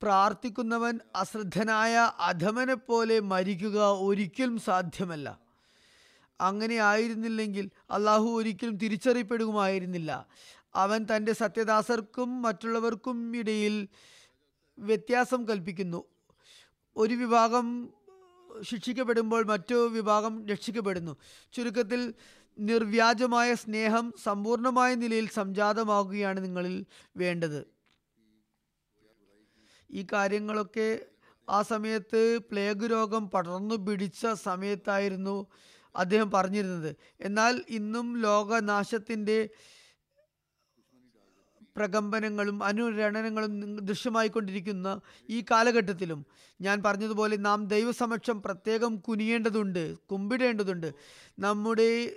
[0.01, 5.40] പ്രാർത്ഥിക്കുന്നവൻ അശ്രദ്ധനായ അധമനെ പോലെ മരിക്കുക ഒരിക്കലും സാധ്യമല്ല.
[6.41, 10.27] അങ്ങനെ ആയിരുന്നില്ലെങ്കിൽ അള്ളാഹു ഒരിക്കലും തിരിച്ചറിയപ്പെടുകയായിരുന്നില്ല
[10.75, 13.87] അവൻ തന്റെ സത്യദാസർക്കും മറ്റുള്ളവർക്കും ഇടയിൽ
[14.79, 16.03] വ്യത്യാസം കൽപ്പിക്കുന്നു.
[16.95, 17.89] ഒരു വിഭാഗം
[18.61, 21.17] ശിക്ഷിക്കപ്പെടുമ്പോൾ മറ്റു വിഭാഗം രക്ഷിക്കപ്പെടുന്നു.
[21.53, 22.13] ചുരുക്കത്തിൽ
[22.59, 26.85] നിർവ്യാജമായ സ്നേഹം സമ്പൂർണമായ നിലയിൽ സംജാതമാകുകയാണ് നിങ്ങളിൽ
[27.17, 27.67] വേണ്ടത്.
[29.91, 30.99] ഈ കാര്യങ്ങളൊക്കെ
[31.49, 35.47] ആ സമയത്ത് പ്ലേഗ് രോഗം പടർന്നു പിടിച്ച സമയത്തായിരുന്നു
[35.95, 36.95] അദ്ദേഹം പറഞ്ഞിരുന്നത്.
[37.21, 39.49] എന്നാൽ ഇന്നും ലോകനാശത്തിന്റെ
[41.77, 46.25] പ്രകമ്പനങ്ങളും അനുരണനങ്ങളും ദൃശ്യമായിക്കൊണ്ടിരിക്കുന്ന ഈ കാലഘട്ടത്തിലും
[46.61, 50.93] ഞാൻ പറഞ്ഞതുപോലെ നാം ദൈവസമക്ഷം പ്രത്യേകം കുനിയേണ്ടതുണ്ട് കുമ്പിടേണ്ടതുണ്ട്.
[51.39, 52.15] നമ്മുടെ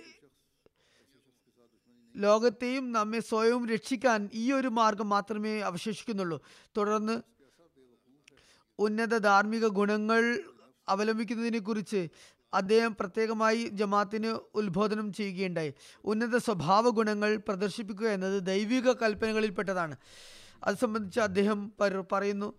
[2.15, 6.41] ലോകത്തെയും നമ്മെ സ്വയവും രക്ഷിക്കാൻ ഈ ഒരു മാർഗം മാത്രമേ അവശേഷിക്കുന്നുള്ളൂ.
[6.77, 7.21] തുടർന്ന്
[8.79, 10.43] ഉന്നത ധാർമ്മിക ഗുണങ്ങൾ
[10.89, 12.07] അവലംബിക്കുന്നതിനെ കുറിച്ച്
[12.55, 15.73] അദ്ദേഹം പ്രത്യേകമായി ജമാത്തിന് ഉത്ബോധനം ചെയ്യുകയുണ്ടായി.
[16.03, 19.97] ഉന്നത സ്വഭാവ ഗുണങ്ങൾ പ്രദർശിപ്പിക്കുക എന്നത് ദൈവിക കൽപ്പനകളിൽപ്പെട്ടതാണ്.
[20.63, 21.71] അത് സംബന്ധിച്ച് അദ്ദേഹം
[22.11, 22.53] പറയുന്നു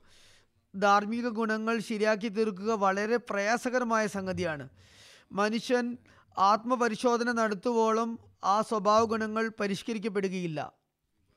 [0.76, 4.68] ധാർമ്മിക ഗുണങ്ങൾ ശരിയാക്കി തീർക്കുക വളരെ പ്രയാസകരമായ സംഗതിയാണ്.
[5.32, 5.96] മനുഷ്യൻ
[6.38, 10.72] ആത്മപരിശോധന നടത്തുവോളം ആ സ്വഭാവ ഗുണങ്ങൾ പരിഷ്കരിക്കപ്പെടുകയില്ല.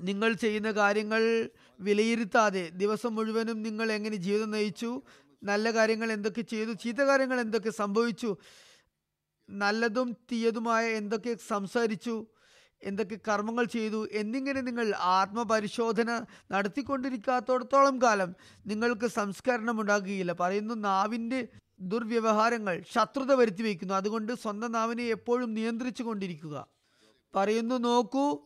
[0.02, 1.50] നിങ്ങൾ ചെയ്യുന്ന കാര്യങ്ങൾ
[1.80, 5.02] വിലയിരുത്താതെ ദിവസം മുഴുവനും നിങ്ങൾ എങ്ങനെ ജീവിതം നയിച്ചു
[5.44, 8.38] നല്ല കാര്യങ്ങൾ എന്തൊക്കെ ചെയ്തു ചീത്ത കാര്യങ്ങൾ എന്തൊക്കെ സംഭവിച്ചു
[9.50, 12.28] നല്ലതും തീയതുമായ എന്തൊക്കെ സംസാരിച്ചു
[12.84, 18.36] എന്തൊക്കെ കർമ്മങ്ങൾ ചെയ്തു എന്നിങ്ങനെ നിങ്ങൾ ആത്മപരിശോധന നടത്തിക്കൊണ്ടിരിക്കാത്തോടത്തോളം കാലം
[18.66, 20.32] നിങ്ങൾക്ക് സംസ്കരണം ഉണ്ടാകുകയില്ല.
[20.32, 21.48] പറയുന്നു നാവിന്റെ
[21.80, 23.94] ദുർവ്യവഹാരങ്ങൾ ശത്രുത വരുത്തി വയ്ക്കുന്നു.
[23.94, 26.68] അതുകൊണ്ട് സ്വന്തം നാവിനെ എപ്പോഴും നിയന്ത്രിച്ചു കൊണ്ടിരിക്കുക.
[27.36, 28.40] പറയുന്നു നോക്കൂ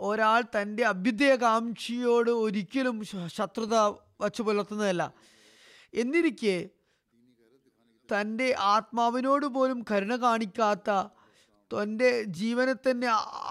[0.00, 3.74] ഒരാൾ തന്റെ അഭ്യുദയകാംക്ഷിയോട് ഒരിക്കലും ശത്രുത
[4.20, 5.12] വച്ചു പുലർത്തുന്നതല്ല.
[5.94, 6.68] എന്നിരിക്കെ
[8.08, 11.08] തന്റെ ആത്മാവിനോട് പോലും കരുണ കാണിക്കാത്ത
[11.70, 13.06] തന്റെ ജീവനെ തന്നെ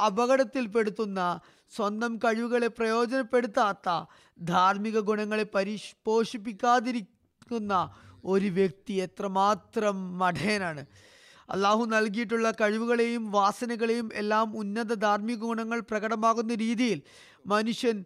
[0.06, 1.40] അപകടത്തിൽപ്പെടുത്തുന്ന
[1.74, 4.06] സ്വന്തം കഴിവുകളെ പ്രയോജനപ്പെടുത്താത്ത
[4.40, 7.90] ധാർമ്മിക ഗുണങ്ങളെ പരിപോഷിപ്പിക്കാതിരിക്കുന്ന
[8.24, 10.86] ഒരു വ്യക്തി എത്രമാത്രം മഠേനാണ്.
[11.50, 17.02] അള്ളാഹു നൽകിയിട്ടുള്ള കഴിവുകളെയും വാസനകളെയും എല്ലാം ഉന്നത ധാർമ്മിക ഗുണങ്ങൾ പ്രകടമാകുന്ന രീതിയിൽ
[17.46, 18.06] മനുഷ്യൻ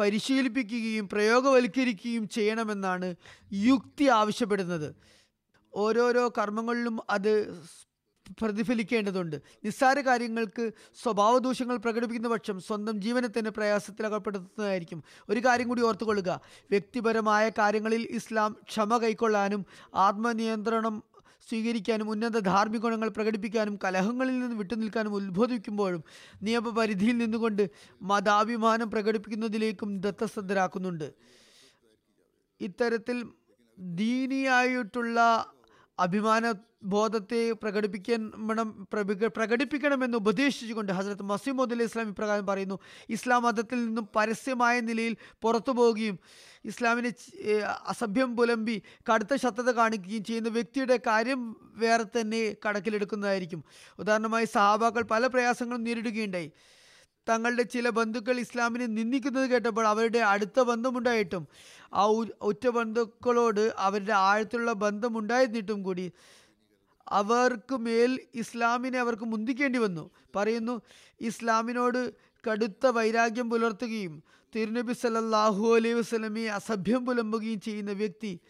[0.00, 3.14] പരിശീലിപ്പിക്കുകയും പ്രയോഗവൽക്കരിക്കുകയും ചെയ്യണമെന്നാണ്
[3.52, 4.94] യുക്തി ആവശ്യപ്പെടുന്നത്.
[5.74, 7.32] ഓരോരോ കർമ്മങ്ങളിലും അത്
[8.40, 9.36] പ്രതിഫലിക്കേണ്ടതുണ്ട്.
[9.64, 10.70] നിസ്സാര കാര്യങ്ങൾക്ക്
[11.02, 15.04] സ്വഭാവദൂഷ്യങ്ങൾ പ്രകടിപ്പിക്കുന്ന പക്ഷം സ്വന്തം ജീവനെ തന്നെ പ്രയാസത്തിൽ അകപ്പെടുത്തുന്നതായിരിക്കും.
[15.28, 16.40] ഒരു കാര്യം കൂടി ഓർത്തുകൊള്ളുക.
[16.70, 21.02] വ്യക്തിപരമായ കാര്യങ്ങളിൽ ഇസ്ലാം ക്ഷമ കൈക്കൊള്ളാനും ആത്മനിയന്ത്രണം
[21.48, 26.02] സ്വീകരിക്കാനും ഉന്നത ധാർമ്മിക ഗുണങ്ങൾ പ്രകടിപ്പിക്കാനും കലഹങ്ങളിൽ നിന്ന് വിട്ടുനിൽക്കാനും ഉത്ബോധിക്കുമ്പോഴും
[26.42, 27.64] നിയമപരിധിയിൽ നിന്നുകൊണ്ട്
[28.02, 31.08] മതാഭിമാനം പ്രകടിപ്പിക്കുന്നതിലേക്കും ദത്തശ്രദ്ധരാക്കുന്നുണ്ട്
[32.60, 33.18] ഇത്തരത്തിൽ
[33.96, 35.18] ദീനിയായിട്ടുള്ള
[35.98, 36.44] അഭിമാന
[36.82, 38.48] ബോധത്തെ പ്രകടിപ്പിക്കണം
[39.34, 42.78] പ്രകടിപ്പിക്കണമെന്ന് ഉപദേശിച്ചുകൊണ്ട് ഹസരത്ത് മസീമോദ് അലി ഇസ്ലാം ഇപ്രകാരം പറയുന്നു
[43.08, 46.18] ഇസ്ലാം മതത്തിൽ നിന്നും പരസ്യമായ നിലയിൽ പുറത്തു പോവുകയും
[46.64, 47.12] ഇസ്ലാമിനെ
[47.86, 53.64] അസഭ്യം പുലമ്പി കടുത്ത ശത്രുത കാണിക്കുകയും ചെയ്യുന്ന വ്യക്തിയുടെ കാര്യം വേറെ തന്നെ കണക്കിലെടുക്കുന്നതായിരിക്കും.
[53.98, 56.52] ഉദാഹരണമായി സഹാബാക്കൾ പല പ്രയാസങ്ങളും നേരിടുകയുണ്ടായി.
[57.28, 61.46] തങ്ങളുടെ ചില ബന്ധുക്കൾ ഇസ്ലാമിനെ നിന്ദിക്കുന്നത് കേട്ടപ്പോൾ അവരുടെ അടുത്ത ബന്ധമുണ്ടായിട്ടും
[61.94, 62.04] ആ
[62.42, 66.12] ഉറ്റ ബന്ധുക്കളോട് അവരുടെ ആഴത്തിലുള്ള ബന്ധമുണ്ടായിരുന്നിട്ടും കൂടി
[67.10, 70.10] അവർക്ക് മേൽ ഇസ്ലാമിനെ അവർക്ക് മുന്തിക്കേണ്ടി വന്നു.
[70.36, 70.80] പറയുന്നു
[71.20, 72.12] ഇസ്ലാമിനോട്
[72.50, 74.22] കടുത്ത വൈരാഗ്യം പുലർത്തുകയും
[74.56, 78.40] തിരുനബി സല്ലാഹു അലൈഹി വസ്ലമയെ അസഭ്യം പുലമ്പുകയും ചെയ്യുന്ന വ്യക്തി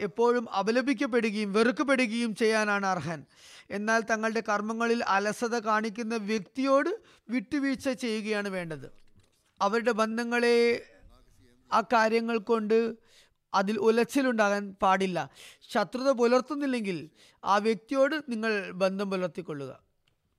[0.00, 3.24] എപ്പോഴും അപലപിക്കപ്പെടുകയും വെറുക്കപ്പെടുകയും ചെയ്യാനാണ് അർഹൻ.
[3.70, 8.92] എന്നാൽ തങ്ങളുടെ കർമ്മങ്ങളിൽ അലസത കാണിക്കുന്ന വ്യക്തിയോട് വിട്ടുവീഴ്ച ചെയ്യുകയാണ് വേണ്ടത്.
[9.60, 10.82] അവരുടെ ബന്ധങ്ങളെ
[11.72, 12.94] ആ കാര്യങ്ങൾ കൊണ്ട്
[13.54, 15.30] അതിൽ ഉലച്ചിലുണ്ടാകാൻ പാടില്ല.
[15.70, 16.98] ശത്രുത പുലർത്തുന്നില്ലെങ്കിൽ
[17.44, 19.72] ആ വ്യക്തിയോട് നിങ്ങൾ ബന്ധം പുലർത്തിക്കൊള്ളുക.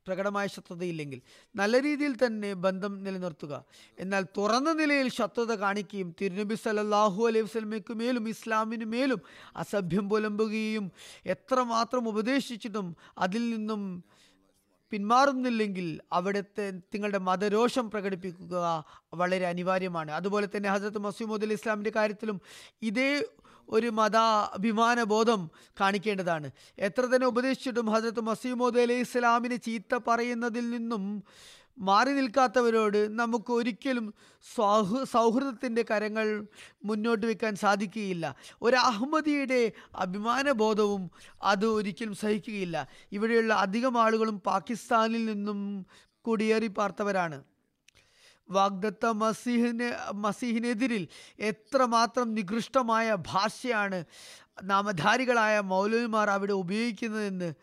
[0.08, 1.22] പ്രകടമായ ശത്രുതയില്ലെങ്കിൽ
[1.56, 3.54] നല്ല രീതിയിൽ തന്നെ ബന്ധം നിലനിർത്തുക.
[4.00, 9.22] എന്നാൽ തുറന്ന നിലയിൽ ശത്രുത കാണിക്കുകയും തിരുനബി സല്ലാഹു അലൈഹി വസ്ലമയ്ക്ക് മേലും ഇസ്ലാമിന് മേലും
[9.56, 10.92] അസഭ്യം പുലമ്പുകയും
[11.26, 14.04] എത്രമാത്രം ഉപദേശിച്ചിട്ടും അതിൽ നിന്നും
[14.92, 18.84] പിന്മാറുന്നില്ലെങ്കിൽ അവിടുത്തെ നിങ്ങളുടെ മതരോഷം പ്രകടിപ്പിക്കുക
[19.14, 20.12] വളരെ അനിവാര്യമാണ്.
[20.12, 22.42] അതുപോലെ തന്നെ ഹസരത്ത് മസീമോദ് അലി ഇസ്ലാമിന്റെ കാര്യത്തിലും
[22.82, 23.24] ഇതേ
[23.70, 25.50] ഒരു മതാഭിമാന ബോധം
[25.82, 26.52] കാണിക്കേണ്ടതാണ്.
[26.80, 31.24] എത്ര തന്നെ ഉപദേശിച്ചിട്ടും ഹസരത്ത് മസീമോദ് അലി ഇസ്ലാമിനെ ചീത്ത പറയുന്നതിൽ നിന്നും
[31.82, 34.14] മാറി നിൽക്കാത്തവരോട് നമുക്ക് ഒരിക്കലും
[34.56, 36.28] സൗഹൃ സൗഹൃദത്തിന്റെ കരങ്ങൾ
[36.86, 38.36] മുന്നോട്ട് വെക്കാൻ സാധിക്കുകയില്ല.
[38.62, 41.12] ഒരു അഹമ്മദിയുടെ അഭിമാനബോധവും
[41.44, 42.88] അത് ഒരിക്കലും സഹിക്കുകയില്ല.
[43.12, 45.86] ഇവിടെയുള്ള അധികം ആളുകളും പാകിസ്ഥാനിൽ നിന്നും
[46.26, 47.40] കുടിയേറി പാർത്തവരാണ്.
[48.50, 51.08] വാഗ്ദത്ത മസീഹിന് മസീഹിനെതിരിൽ
[51.40, 54.00] എത്രമാത്രം നികൃഷ്ടമായ ഭാഷയാണ്
[54.64, 57.54] നാമധാരികളായ മൗലവിമാർ അവിടെ ഉപയോഗിക്കുന്നതെന്ന്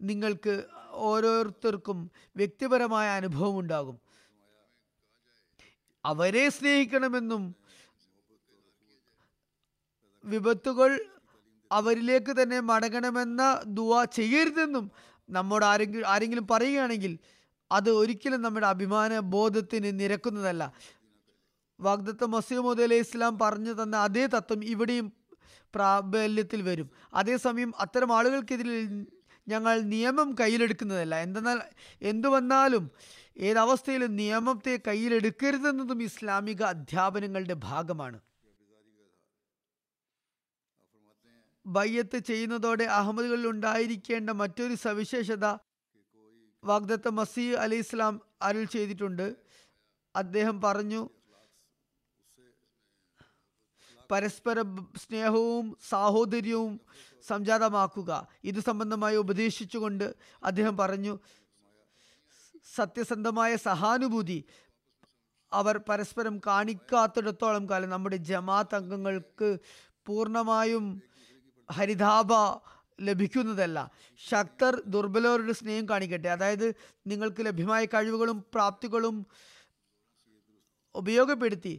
[0.00, 0.54] നിങ്ങൾക്ക്
[0.92, 4.00] ഓരോരുത്തർക്കും വ്യക്തിപരമായ അനുഭവം ഉണ്ടാകും.
[6.04, 7.54] അവരെ സ്നേഹിക്കണമെന്നും
[10.24, 11.04] വിപത്തുകൾ
[11.72, 14.90] അവരിലേക്ക് തന്നെ മടങ്ങണമെന്ന ദുവ ചെയ്യരുതെന്നും
[15.30, 17.18] നമ്മോട് ആരെങ്കിലും ആരെങ്കിലും പറയുകയാണെങ്കിൽ
[17.72, 20.72] അത് ഒരിക്കലും നമ്മുടെ അഭിമാന ബോധത്തിന് നിരക്കുന്നതല്ല.
[21.80, 25.12] വാഗ്ദത്ത മസീമോദ് അലൈഹി ഇസ്ലാം പറഞ്ഞു തന്ന അതേ തത്വം ഇവിടെയും
[25.74, 26.90] പ്രാബല്യത്തിൽ വരും.
[27.14, 29.04] അതേസമയം അത്തരം ആളുകൾക്കെതിരെ
[29.48, 31.14] ഞങ്ങൾ നിയമം കയ്യിലെടുക്കുന്നതല്ല.
[31.14, 31.60] എന്തെന്നാൽ
[32.02, 32.90] എന്തു വന്നാലും
[33.36, 38.20] ഏതവസ്ഥയിലും നിയമത്തെ കയ്യിലെടുക്കരുതെന്നതും ഇസ്ലാമിക അധ്യാപനങ്ങളുടെ ഭാഗമാണ്.
[41.66, 45.44] ബയ്യത്ത് ചെയ്യുന്നതോടെ അഹമ്മദുകളിൽ ഉണ്ടായിരിക്കേണ്ട മറ്റൊരു സവിശേഷത
[46.64, 49.36] വാഗ്ദത്ത മസീ അലി ഇസ്ലാം അരുൾ ചെയ്തിട്ടുണ്ട്.
[50.16, 51.08] അദ്ദേഹം പറഞ്ഞു
[54.12, 54.62] പരസ്പര
[54.96, 56.80] സ്നേഹവും സാഹോദര്യവും
[57.26, 58.28] സംജാതമാക്കുക.
[58.44, 61.18] ഇത് സംബന്ധമായി ഉപദേശിച്ചുകൊണ്ട് അദ്ദേഹം പറഞ്ഞു
[62.74, 64.44] സത്യസന്ധമായ സഹാനുഭൂതി
[65.52, 69.58] അവർ പരസ്പരം കാണിക്കാത്തിടത്തോളം കാലം നമ്മുടെ ജമാഅത്ത് അംഗങ്ങൾക്ക്
[70.06, 71.02] പൂർണമായും
[71.72, 72.32] ഹരിതാപ
[73.00, 73.90] ലഭിക്കുന്നതല്ല.
[74.30, 76.28] ശക്തർ ദുർബലരുടെ സ്നേഹം കാണിക്കട്ടെ.
[76.28, 76.66] അതായത്
[77.06, 79.26] നിങ്ങൾക്ക് ലഭ്യമായ കഴിവുകളും പ്രാപ്തികളും
[80.94, 81.74] ഉപയോഗപ്പെടുത്തി.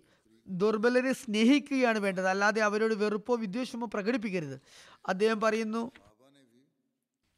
[0.48, 2.28] ദുർബലരെ സ്നേഹിക്കുകയാണ് വേണ്ടത്.
[2.28, 4.62] അല്ലാതെ അവരോട് വെറുപ്പോ വിദ്വേഷമോ പ്രകടിപ്പിക്കരുത്.
[5.06, 5.92] അദ്ദേഹം പറയുന്നു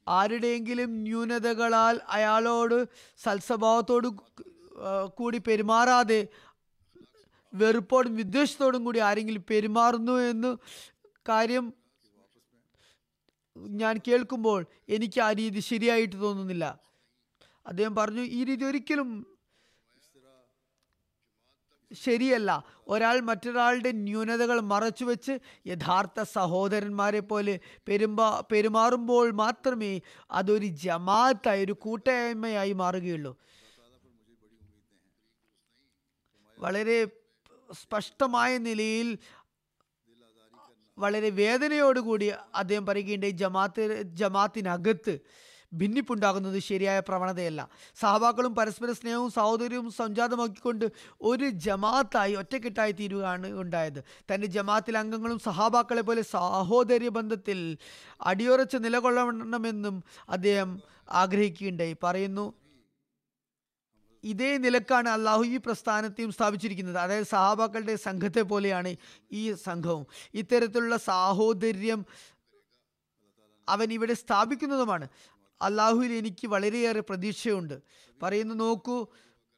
[0.07, 2.85] ആരുടെയെങ്കിലും ന്യൂനതകളാൽ അയാളോട്
[3.17, 4.07] സൽസ്വഭാവത്തോട്
[5.07, 6.27] കൂടി പെരുമാറാതെ
[7.53, 10.57] വെറുപ്പോടും വിദ്വേഷത്തോടും കൂടി ആരെങ്കിലും പെരുമാറുന്നു എന്ന്
[11.29, 11.73] കാര്യം
[13.57, 16.79] ഞാൻ കേൾക്കുമ്പോൾ എനിക്ക് ആ രീതി ശരിയായിട്ട് തോന്നുന്നില്ല.
[17.67, 19.34] അദ്ദേഹം പറഞ്ഞു ഈ രീതി ഒരിക്കലും
[21.91, 22.49] ശരിയല്ല.
[22.87, 25.33] ഒരാൾ മറ്റൊരാളുടെ ന്യൂനതകൾ മറച്ചുവെച്ച്
[25.67, 27.55] യഥാർത്ഥ സഹോദരന്മാരെ പോലെ
[27.87, 29.93] പെരുമ്പാ പെരുമാറുമ്പോൾ മാത്രമേ
[30.31, 33.33] അതൊരു ജമാഅത്തായി ഒരു കൂട്ടായ്മയായി മാറുകയുള്ളൂ.
[36.57, 36.99] വളരെ
[37.69, 39.17] സ്പഷ്ടമായ നിലയിൽ
[40.97, 45.15] വളരെ വേദനയോടുകൂടി അദ്ദേഹം പറയുകയുണ്ടായി ജമാഅത്ത് ജമാഅത്തിനകത്ത്
[45.73, 47.69] ഭിന്നിപ്പുണ്ടാകുന്നത് ശരിയായ പ്രവണതയല്ല.
[47.99, 50.85] സഹബാക്കളും പരസ്പര സ്നേഹവും സഹോദര്യവും സംജാതമാക്കിക്കൊണ്ട്
[51.21, 54.03] ഒരു ജമാഅത്തായി ഒറ്റക്കെട്ടായി തീരുകയാണ് ഉണ്ടായത്.
[54.31, 57.77] തന്റെ ജമാഅത്തിലെ അംഗങ്ങളും സഹാബാക്കളെ പോലെ സഹോദര്യ ബന്ധത്തിൽ
[58.21, 61.95] അടിയുറച്ച് നിലകൊള്ളണമെന്നും അദ്ദേഹം ആഗ്രഹിക്കുകയുണ്ടായി.
[62.03, 62.53] പറയുന്നു
[64.23, 66.97] ഇതേ നിലക്കാണ് അള്ളാഹു ഈ പ്രസ്ഥാനത്തെയും സ്ഥാപിച്ചിരിക്കുന്നത്.
[66.97, 68.95] അതായത് സഹാബാക്കളുടെ സംഘത്തെ പോലെയാണ്
[69.31, 70.05] ഈ സംഘവും.
[70.33, 72.05] ഇത്തരത്തിലുള്ള സാഹോദര്യം
[73.69, 75.07] അവൻ ഇവിടെ സ്ഥാപിക്കുന്നതുമാണ്.
[75.61, 77.81] അള്ളാഹുവിൽ എനിക്ക് വളരെയേറെ പ്രതീക്ഷയുണ്ട്.
[78.23, 79.07] പറയുന്നു നോക്കൂ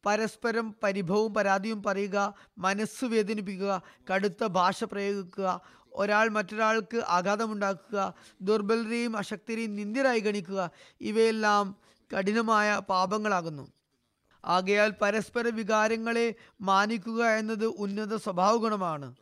[0.06, 3.82] പരസ്പരം പരിഭവവും പരാതിയും പറയുക മനസ്സ് വേദനിപ്പിക്കുക
[4.12, 10.72] കടുത്ത ഭാഷ പ്രയോഗിക്കുക ഒരാൾ മറ്റൊരാൾക്ക് ആഘാതമുണ്ടാക്കുക ദുർബലരെയും അശക്തരെയും നിന്ദ്യരായി ഗണിക്കുക
[11.02, 11.76] ഇവയെല്ലാം
[12.12, 13.66] കഠിനമായ പാപങ്ങളാകുന്നു.
[14.46, 19.14] ആകയാൽ പരസ്പര വികാരങ്ങളെ മാനിക്കുക എന്നത് ഉന്നത സ്വഭാവ ഗുണമാണ്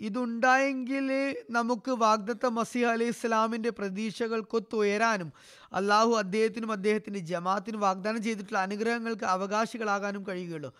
[0.00, 5.32] ഇതുണ്ടായെങ്കിൽ നമുക്ക് വാഗ്ദത്ത മസീഹ് അലൈഹി ഇസ്ലാമിന്റെ പ്രതീക്ഷകൾക്കൊത്തുയരാനും
[5.72, 10.74] അള്ളാഹു അദ്ദേഹത്തിനും അദ്ദേഹത്തിന്റെ ജമാത്തിനും വാഗ്ദാനം ചെയ്തിട്ടുള്ള അനുഗ്രഹങ്ങൾക്ക് അവകാശികളാകാനും കഴിയുകയുള്ളൂ.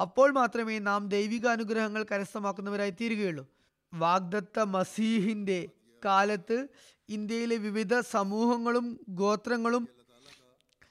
[0.00, 3.48] അപ്പോൾ മാത്രമേ നാം ദൈവിക അനുഗ്രഹങ്ങൾ കരസ്ഥമാക്കുന്നവരായി തീരുകയുള്ളൂ.
[3.94, 5.68] വാഗ്ദത്ത മസീഹിന്റെ
[6.04, 6.68] കാലത്ത്
[7.08, 9.88] ഇന്ത്യയിലെ വിവിധ സമൂഹങ്ങളും ഗോത്രങ്ങളും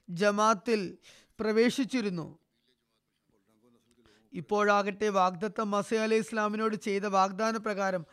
[0.10, 0.98] ജമാത്തിൽ
[1.40, 2.41] പ്രവേശിച്ചിരുന്നു.
[4.34, 8.04] ഇപ്പോഴാകട്ടെ വാഗ്ദത്ത മസേ അലൈഹി ഇസ്ലാമിനോട് ചെയ്ത വാഗ്ദാന പ്രകാരം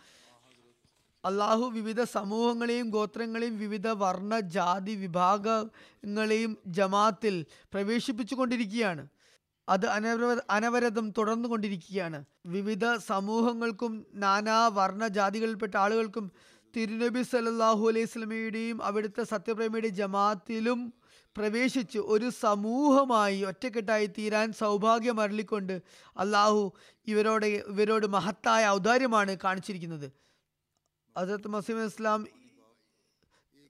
[1.24, 7.34] അള്ളാഹു വിവിധ സമൂഹങ്ങളെയും ഗോത്രങ്ങളെയും വിവിധ വർണ ജാതി വിഭാഗങ്ങളെയും ജമാത്തിൽ
[7.72, 9.04] പ്രവേശിപ്പിച്ചു കൊണ്ടിരിക്കുകയാണ്
[9.68, 12.18] അത് അനവര അനവരതം തുടർന്നു കൊണ്ടിരിക്കുകയാണ്
[12.52, 16.26] വിവിധ സമൂഹങ്ങൾക്കും നാനാ വർണ ജാതികളിൽപ്പെട്ട ആളുകൾക്കും
[16.74, 20.80] തിരുനബി സല്ലല്ലാഹു അലൈഹി സ്വലമയുടെയും അവിടുത്തെ സത്യപ്രേമിയുടെ ജമാഅത്തിലും
[21.36, 25.82] പ്രവേശിച്ച് ഒരു സമൂഹമായി ഒറ്റക്കെട്ടായി തീരാൻ സൗഭാഗ്യം അരളിക്കൊണ്ട്
[26.16, 26.72] അള്ളാഹു
[27.06, 30.12] ഇവരോട് ഇവരോട് മഹത്തായ ഔദാര്യമാണ് കാണിച്ചിരിക്കുന്നത്.
[31.16, 32.26] ഹസരത്ത് മസീം ഇസ്ലാം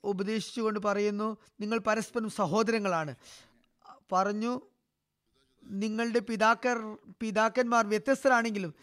[0.04, 3.14] ഉപദേശിച്ചുകൊണ്ട് പറയുന്നു നിങ്ങൾ പരസ്പരം സഹോദരങ്ങളാണ്.
[4.12, 4.60] പറഞ്ഞു
[5.64, 8.74] നിങ്ങളുടെ പിതാക്കർ പിതാക്കന്മാർ വ്യത്യസ്തരാണെങ്കിലും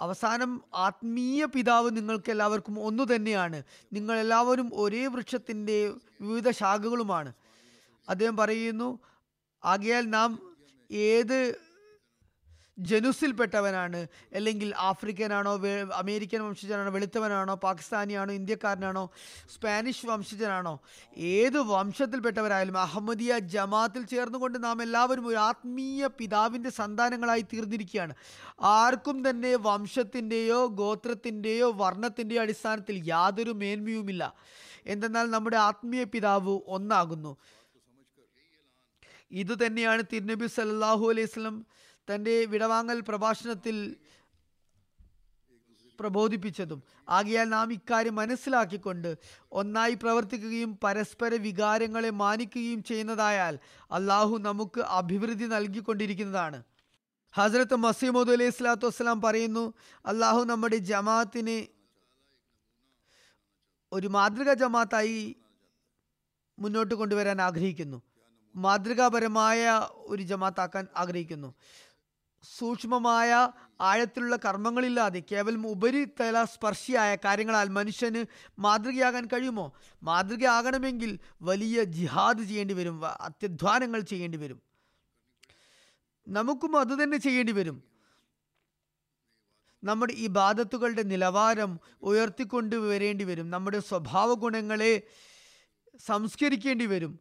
[0.00, 3.62] അവസാനം ആത്മീയ പിതാവ് നിങ്ങൾക്ക് എല്ലാവർക്കും ഒന്നു തന്നെയാണ്.
[3.92, 7.32] നിങ്ങൾ എല്ലാവരും ഒരേ വൃക്ഷത്തിന്റെ വിവിധ ശാഖകളുമാണ്.
[8.08, 8.98] അദ്ദേഹം പറയുന്നു
[9.64, 10.38] ആകയാൽ നാം
[10.90, 11.63] ഏത്
[12.78, 14.06] ജനുസിൽപ്പെട്ടവനാണ്.
[14.34, 15.52] അല്ലെങ്കിൽ ആഫ്രിക്കനാണോ
[15.94, 19.10] അമേരിക്കൻ വംശജനാണോ വെളുത്തവനാണോ പാകിസ്ഥാനിയാണോ ഇന്ത്യക്കാരനാണോ
[19.54, 20.80] സ്പാനിഷ് വംശജനാണോ
[21.16, 28.14] ഏത് വംശത്തിൽപ്പെട്ടവരായാലും അഹമ്മദിയ ജമാത്തിൽ ചേർന്നുകൊണ്ട് നാം എല്ലാവരും ഒരു ആത്മീയ പിതാവിന്റെ സന്താനങ്ങളായി തീർന്നിരിക്കുകയാണ്.
[28.60, 34.34] ആർക്കും തന്നെ വംശത്തിന്റെയോ ഗോത്രത്തിന്റെയോ വർണത്തിന്റെയോ അടിസ്ഥാനത്തിൽ യാതൊരു മേന്മയുമില്ല.
[34.86, 37.36] എന്തെന്നാൽ നമ്മുടെ ആത്മീയ പിതാവ് ഒന്നാകുന്നു.
[39.30, 41.66] ഇതുതന്നെയാണ് തിരുനബി സല്ലാഹു അലൈഹി വസല്ലം
[42.08, 43.76] തന്റെ വിടവാങ്ങൽ പ്രഭാഷണത്തിൽ
[45.98, 46.82] പ്രബോധിപ്പിച്ചതും.
[47.08, 49.10] ആകയാൽ നാം ഇക്കാര്യം മനസ്സിലാക്കിക്കൊണ്ട്
[49.52, 53.54] ഒന്നായി പ്രവർത്തിക്കുകയും പരസ്പര വികാരങ്ങളെ മാനിക്കുകയും ചെയ്യുന്നതായാൽ
[53.90, 56.58] അള്ളാഹു നമുക്ക് അഭിവൃദ്ധി നൽകിക്കൊണ്ടിരിക്കുന്നതാണ്.
[57.34, 59.64] ഹസ്രത്ത് മസീമോദ് അലൈഹി സ്വലാത്തു വസ്സലാം പറയുന്നു
[60.04, 61.58] അള്ളാഹു നമ്മുടെ ജമാഅത്തിനെ
[63.92, 65.36] ഒരു മാതൃക ജമാഅത്തായി
[66.58, 67.98] മുന്നോട്ട് കൊണ്ടുവരാൻ ആഗ്രഹിക്കുന്നു.
[68.54, 69.60] മാതൃകാപരമായ
[70.12, 71.54] ഒരു ജമാത്താക്കാൻ ആഗ്രഹിക്കുന്നു.
[72.44, 73.48] സൂക്ഷ്മമായ
[73.80, 78.24] ആഴത്തിലുള്ള കർമ്മങ്ങളില്ലാതെ കേവലം ഉപരിതല സ്പർശിയായ കാര്യങ്ങളാൽ മനുഷ്യന്
[78.58, 79.72] മാതൃകയാകാൻ കഴിയുമോ?
[80.02, 84.62] മാതൃകയാകണമെങ്കിൽ വലിയ ജിഹാദ് ചെയ്യേണ്ടി വരും അത്യധ്വാനങ്ങൾ ചെയ്യേണ്ടി വരും.
[86.28, 87.82] നമുക്കും അത് തന്നെ ചെയ്യേണ്ടി വരും.
[89.84, 93.50] നമ്മുടെ ഈ ബാധത്തുകളുടെ നിലവാരം ഉയർത്തിക്കൊണ്ട് വരേണ്ടി വരും.
[93.50, 95.02] നമ്മുടെ സ്വഭാവ ഗുണങ്ങളെ
[96.06, 97.20] സംസ്കരിക്കേണ്ടി വരും.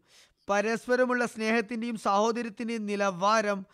[0.49, 3.65] പരസ്പരമുള്ള സ്നേഹത്തിന്റെയും സാഹോദര്യത്തിന്റെയും നിലവാരം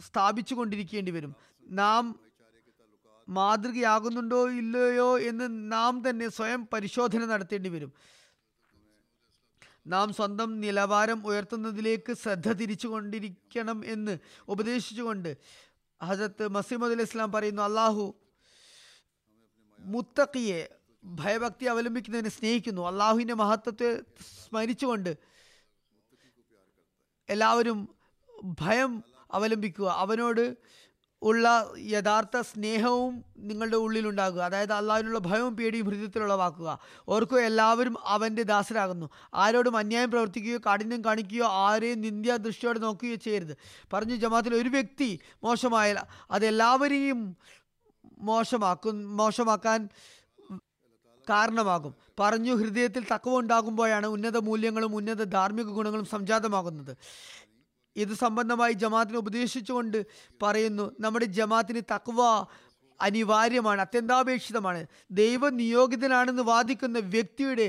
[0.00, 1.36] സ്ഥാപിച്ചു കൊണ്ടിരിക്കേണ്ടി വരും.
[1.68, 2.20] നാം
[3.28, 7.92] മാതൃകയാകുന്നുണ്ടോ ഇല്ലയോ എന്ന് നാം തന്നെ സ്വയം പരിശോധന നടത്തേണ്ടി വരും.
[9.86, 14.18] നാം സ്വന്തം നിലവാരം ഉയർത്തുന്നതിലേക്ക് ശ്രദ്ധ തിരിച്ചു കൊണ്ടിരിക്കണം എന്ന്
[14.48, 15.36] ഉപദേശിച്ചുകൊണ്ട്
[16.02, 18.14] ഹസത്ത് മസീമദ് അലി ഇസ്ലാം പറയുന്നു അള്ളാഹു
[19.78, 20.68] മുത്തക്കിയെ
[21.04, 22.86] ഭയഭക്തി അവലംബിക്കുന്നതിനെ സ്നേഹിക്കുന്നു.
[22.88, 25.16] അള്ളാഹുവിന്റെ മഹത്വത്തെ സ്മരിച്ചുകൊണ്ട്
[27.28, 27.88] എല്ലാവരും
[28.60, 29.86] ഭയം അവലംബിക്കുക.
[29.86, 30.56] അവനോട്
[31.22, 34.40] ഉള്ള യഥാർത്ഥ സ്നേഹവും നിങ്ങളുടെ ഉള്ളിലുണ്ടാകുക.
[34.40, 39.10] അതായത് അള്ളാഹുവിനുള്ള ഭയവും പേടിയും ഹൃദയത്തിലുളവാക്കുക ഓർക്കുക എല്ലാവരും അവന്റെ ദാസരാകുന്നു.
[39.34, 43.56] ആരോടും അന്യായം പ്രവർത്തിക്കുകയോ കാഠിന്യം കാണിക്കുകയോ ആരെയും നിന്ദ്യ ദൃഷ്ടിയോടെ നോക്കുകയോ ചെയ്യരുത്.
[43.92, 45.98] പറഞ്ഞു ജമാത്തിൽ ഒരു വ്യക്തി മോശമായാൽ
[46.30, 47.36] അതെല്ലാവരെയും
[48.18, 49.88] മോശമാക്കും മോശമാക്കാൻ
[51.30, 51.94] കാരണമാകും.
[52.20, 56.96] പറഞ്ഞു ഹൃദയത്തിൽ തക്കവ ഉണ്ടാകുമ്പോഴാണ് ഉന്നത മൂല്യങ്ങളും ഉന്നത ധാർമ്മിക ഗുണങ്ങളും സംജാതമാകുന്നത്.
[57.96, 59.98] ഇത് സംബന്ധമായി ജമാഅത്തിനെ ഉപദേശിച്ചുകൊണ്ട്
[60.42, 62.20] പറയുന്നു നമ്മുടെ ജമാഅത്തിന് തക്വ
[63.00, 64.80] അനിവാര്യമാണ് അത്യന്താപേക്ഷിതമാണ്.
[65.20, 67.66] ദൈവ നിയോഗിതനാണെന്ന് വാദിക്കുന്ന വ്യക്തിയുടെ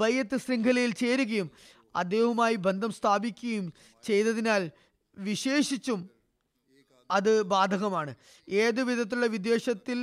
[0.00, 1.48] ബയ്യത്ത് ശൃംഖലയിൽ ചേരുകയും
[1.96, 3.66] അദ്ദേഹവുമായി ബന്ധം സ്ഥാപിക്കുകയും
[4.04, 4.62] ചെയ്തതിനാൽ
[5.16, 6.00] വിശേഷിച്ചും
[7.10, 8.12] അത് ബാധകമാണ്.
[8.48, 9.98] ഏതു വിധത്തിലുള്ള വിദ്വേഷത്തിൽ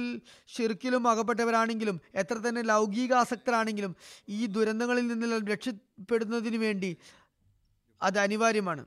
[0.54, 3.94] ഷിർക്കിലും അകപ്പെട്ടവരാണെങ്കിലും എത്ര തന്നെ ലൗകികാസക്തരാണെങ്കിലും
[4.30, 6.92] ഈ ദുരന്തങ്ങളിൽ നിന്നെല്ലാം രക്ഷപ്പെടുന്നതിന് വേണ്ടി
[8.02, 8.84] അത് അനിവാര്യമാണ്.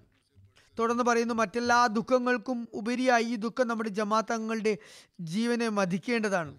[0.78, 4.78] തുടർന്ന് പറയുന്നു മറ്റെല്ലാ ദുഃഖങ്ങൾക്കും ഉപരിയായി ഈ ദുഃഖം നമ്മുടെ ജമാഅത്തങ്ങളുടെ
[5.20, 6.54] ജീവനെ മതിക്കേണ്ടതാണ്.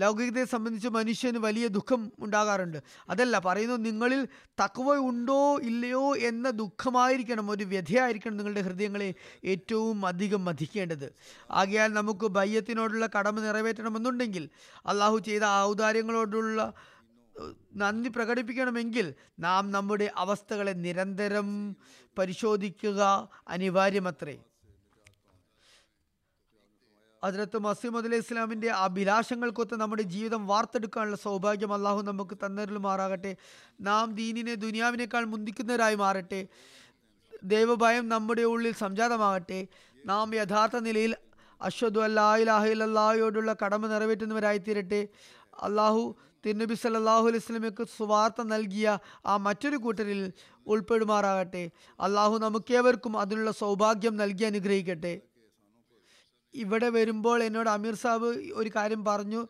[0.00, 2.78] ലൗകികതയെ സംബന്ധിച്ച് മനുഷ്യന് വലിയ ദുഃഖം ഉണ്ടാകാറുണ്ട്.
[3.08, 4.28] അതല്ല പറയുന്നു നിങ്ങളിൽ
[4.60, 11.12] തക്കവ ഉണ്ടോ ഇല്ലയോ എന്ന ദുഃഖമായിരിക്കണം ഒരു വ്യഥയായിരിക്കണം നിങ്ങളുടെ ഹൃദയങ്ങളെ ഏറ്റവും അധികം മതിക്കേണ്ടത്.
[11.50, 14.48] ആകയാൽ നമുക്ക് ബയ്യത്തിനോടുള്ള കടമ നിറവേറ്റണമെന്നുണ്ടെങ്കിൽ
[14.86, 16.72] അള്ളാഹു ചെയ്ത ഔദാര്യങ്ങളോടുള്ള
[17.74, 21.76] നന്ദി പ്രകടിപ്പിക്കണമെങ്കിൽ നാം നമ്മുടെ അവസ്ഥകളെ നിരന്തരം
[22.18, 24.38] പരിശോധിക്കുക അനിവാര്യമത്രേ.
[27.24, 33.36] അതിനകത്ത് മസീമദ് അലൈഹി ഇസ്ലാമിന്റെ അഭിലാഷങ്ങൾക്കൊത്ത് നമ്മുടെ ജീവിതം വാർത്തെടുക്കാനുള്ള സൗഭാഗ്യം അള്ളാഹു നമുക്ക് തന്നരുളുമാറാകട്ടെ.
[33.80, 36.46] നാം ദീനിനെ ദുനിയാവിനേക്കാൾ മുന്തിക്കുന്നവരായി മാറട്ടെ.
[37.42, 39.66] ദൈവഭയം നമ്മുടെ ഉള്ളിൽ സംജാതമാകട്ടെ.
[40.04, 41.16] നാം യഥാർത്ഥ നിലയിൽ
[41.60, 45.08] അശ്വദ് അശ്വദു അല്ലാഹയോടുള്ള കടമ നിറവേറ്റുന്നവരായി തീരട്ടെ
[45.62, 50.32] അള്ളാഹു തിരുനബി സല്ലാഹു അലൈഹി സ്വലമയ്ക്ക് സുവാർത്ത നൽകിയ ആ മറ്റൊരു കൂട്ടരിൽ
[50.66, 51.70] ഉൾപ്പെടുമാറാകട്ടെ.
[52.00, 55.20] അള്ളാഹു നമുക്കേവർക്കും അതിനുള്ള സൗഭാഗ്യം നൽകി അനുഗ്രഹിക്കട്ടെ.
[56.54, 58.28] ഇവിടെ വരുമ്പോൾ എന്നോട് അമീർ സാബ്
[58.60, 59.48] ഒരു കാര്യം പറഞ്ഞു.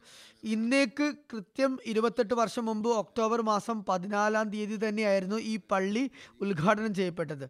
[0.54, 6.10] ഇന്നേക്ക് കൃത്യം ഇരുപത്തെട്ട് വർഷം മുമ്പ് ഒക്ടോബർ മാസം പതിനാലാം തീയതി തന്നെയായിരുന്നു ഈ പള്ളി
[6.40, 7.46] ഉദ്ഘാടനം ചെയ്യപ്പെട്ടത്.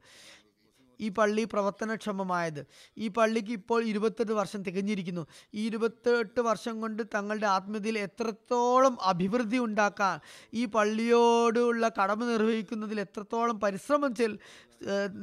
[1.00, 2.60] ഈ പള്ളി പ്രവർത്തനക്ഷമമായത്.
[2.98, 5.24] ഈ പള്ളിക്ക് ഇപ്പോൾ ഇരുപത്തെട്ട് വർഷം തികഞ്ഞിരിക്കുന്നു.
[5.54, 10.18] ഈ ഇരുപത്തെട്ട് വർഷം കൊണ്ട് തങ്ങളുടെ ആത്മീയതയിൽ എത്രത്തോളം അഭിവൃദ്ധി ഉണ്ടാക്കാൻ
[10.54, 14.34] ഈ പള്ളിയോടുള്ള കടമ നിർവഹിക്കുന്നതിൽ എത്രത്തോളം പരിശ്രമം ചെൽ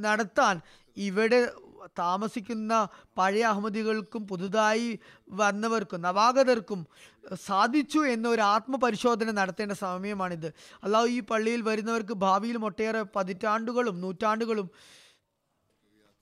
[0.06, 0.56] നടത്താൻ
[0.98, 1.40] ഇവിടെ
[1.98, 2.74] താമസിക്കുന്ന
[3.18, 4.88] പഴയ അഹമ്മദികൾക്കും പുതുതായി
[5.40, 6.80] വന്നവർക്കും നവാഗതർക്കും
[7.46, 10.50] സാധിച്ചു എന്നൊരു ആത്മപരിശോധന നടത്തേണ്ട സമയമാണിത്.
[10.84, 14.70] അല്ലാതെ ഈ പള്ളിയിൽ വരുന്നവർക്ക് ഭാവിയിൽ ഒട്ടേറെ പതിറ്റാണ്ടുകളും നൂറ്റാണ്ടുകളും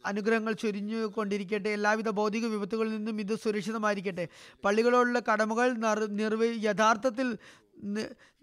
[0.06, 1.70] അനുഗ്രഹങ്ങൾ ചൊരിഞ്ഞു കൊണ്ടിരിക്കട്ടെ.
[1.70, 4.28] എല്ലാവിധ ഭൗതിക വിപത്തുകളിൽ നിന്നും ഇത് സുരക്ഷിതമായിരിക്കട്ടെ.
[4.66, 7.38] പള്ളികളോടുള്ള കടമകൾ നിർ- നിർവഹി യഥാർത്ഥത്തിൽ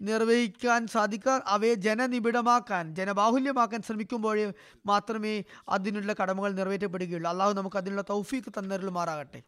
[0.01, 4.53] നിർവഹിക്കാൻ സാധിക്കാൻ അവയെ ജനനിബിഡമാക്കാൻ ജനബാഹുല്യമാക്കാൻ ശ്രമിക്കുമ്പോഴേ
[4.85, 7.31] മാത്രമേ അതിനുള്ള കടമകൾ നിറവേറ്റപ്പെടുകയുള്ളൂ.
[7.31, 9.41] അള്ളാഹു നമുക്ക് അതിനുള്ള തൗഫീക്ക് തന്നരുളുമാറാകട്ടെ.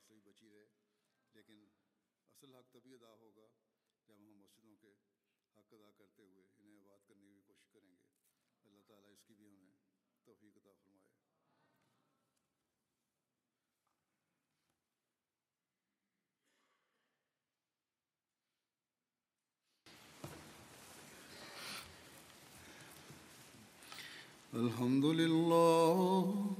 [0.00, 0.66] سراسری بچی رہے۔
[1.32, 1.68] لیکن
[2.30, 3.48] اصل حق تبھی ادا ہوگا
[4.06, 4.92] جب ہم مسجدوں کے
[5.56, 8.02] حق ادا کرتے ہوئے انہیں آباد کرنے کی کوشش کریں گے۔
[8.64, 9.70] اللہ تعالیٰ اس کی بھی ہمیں
[10.24, 11.10] توفیق عطا فرمائے۔
[24.52, 26.59] الحمد للہ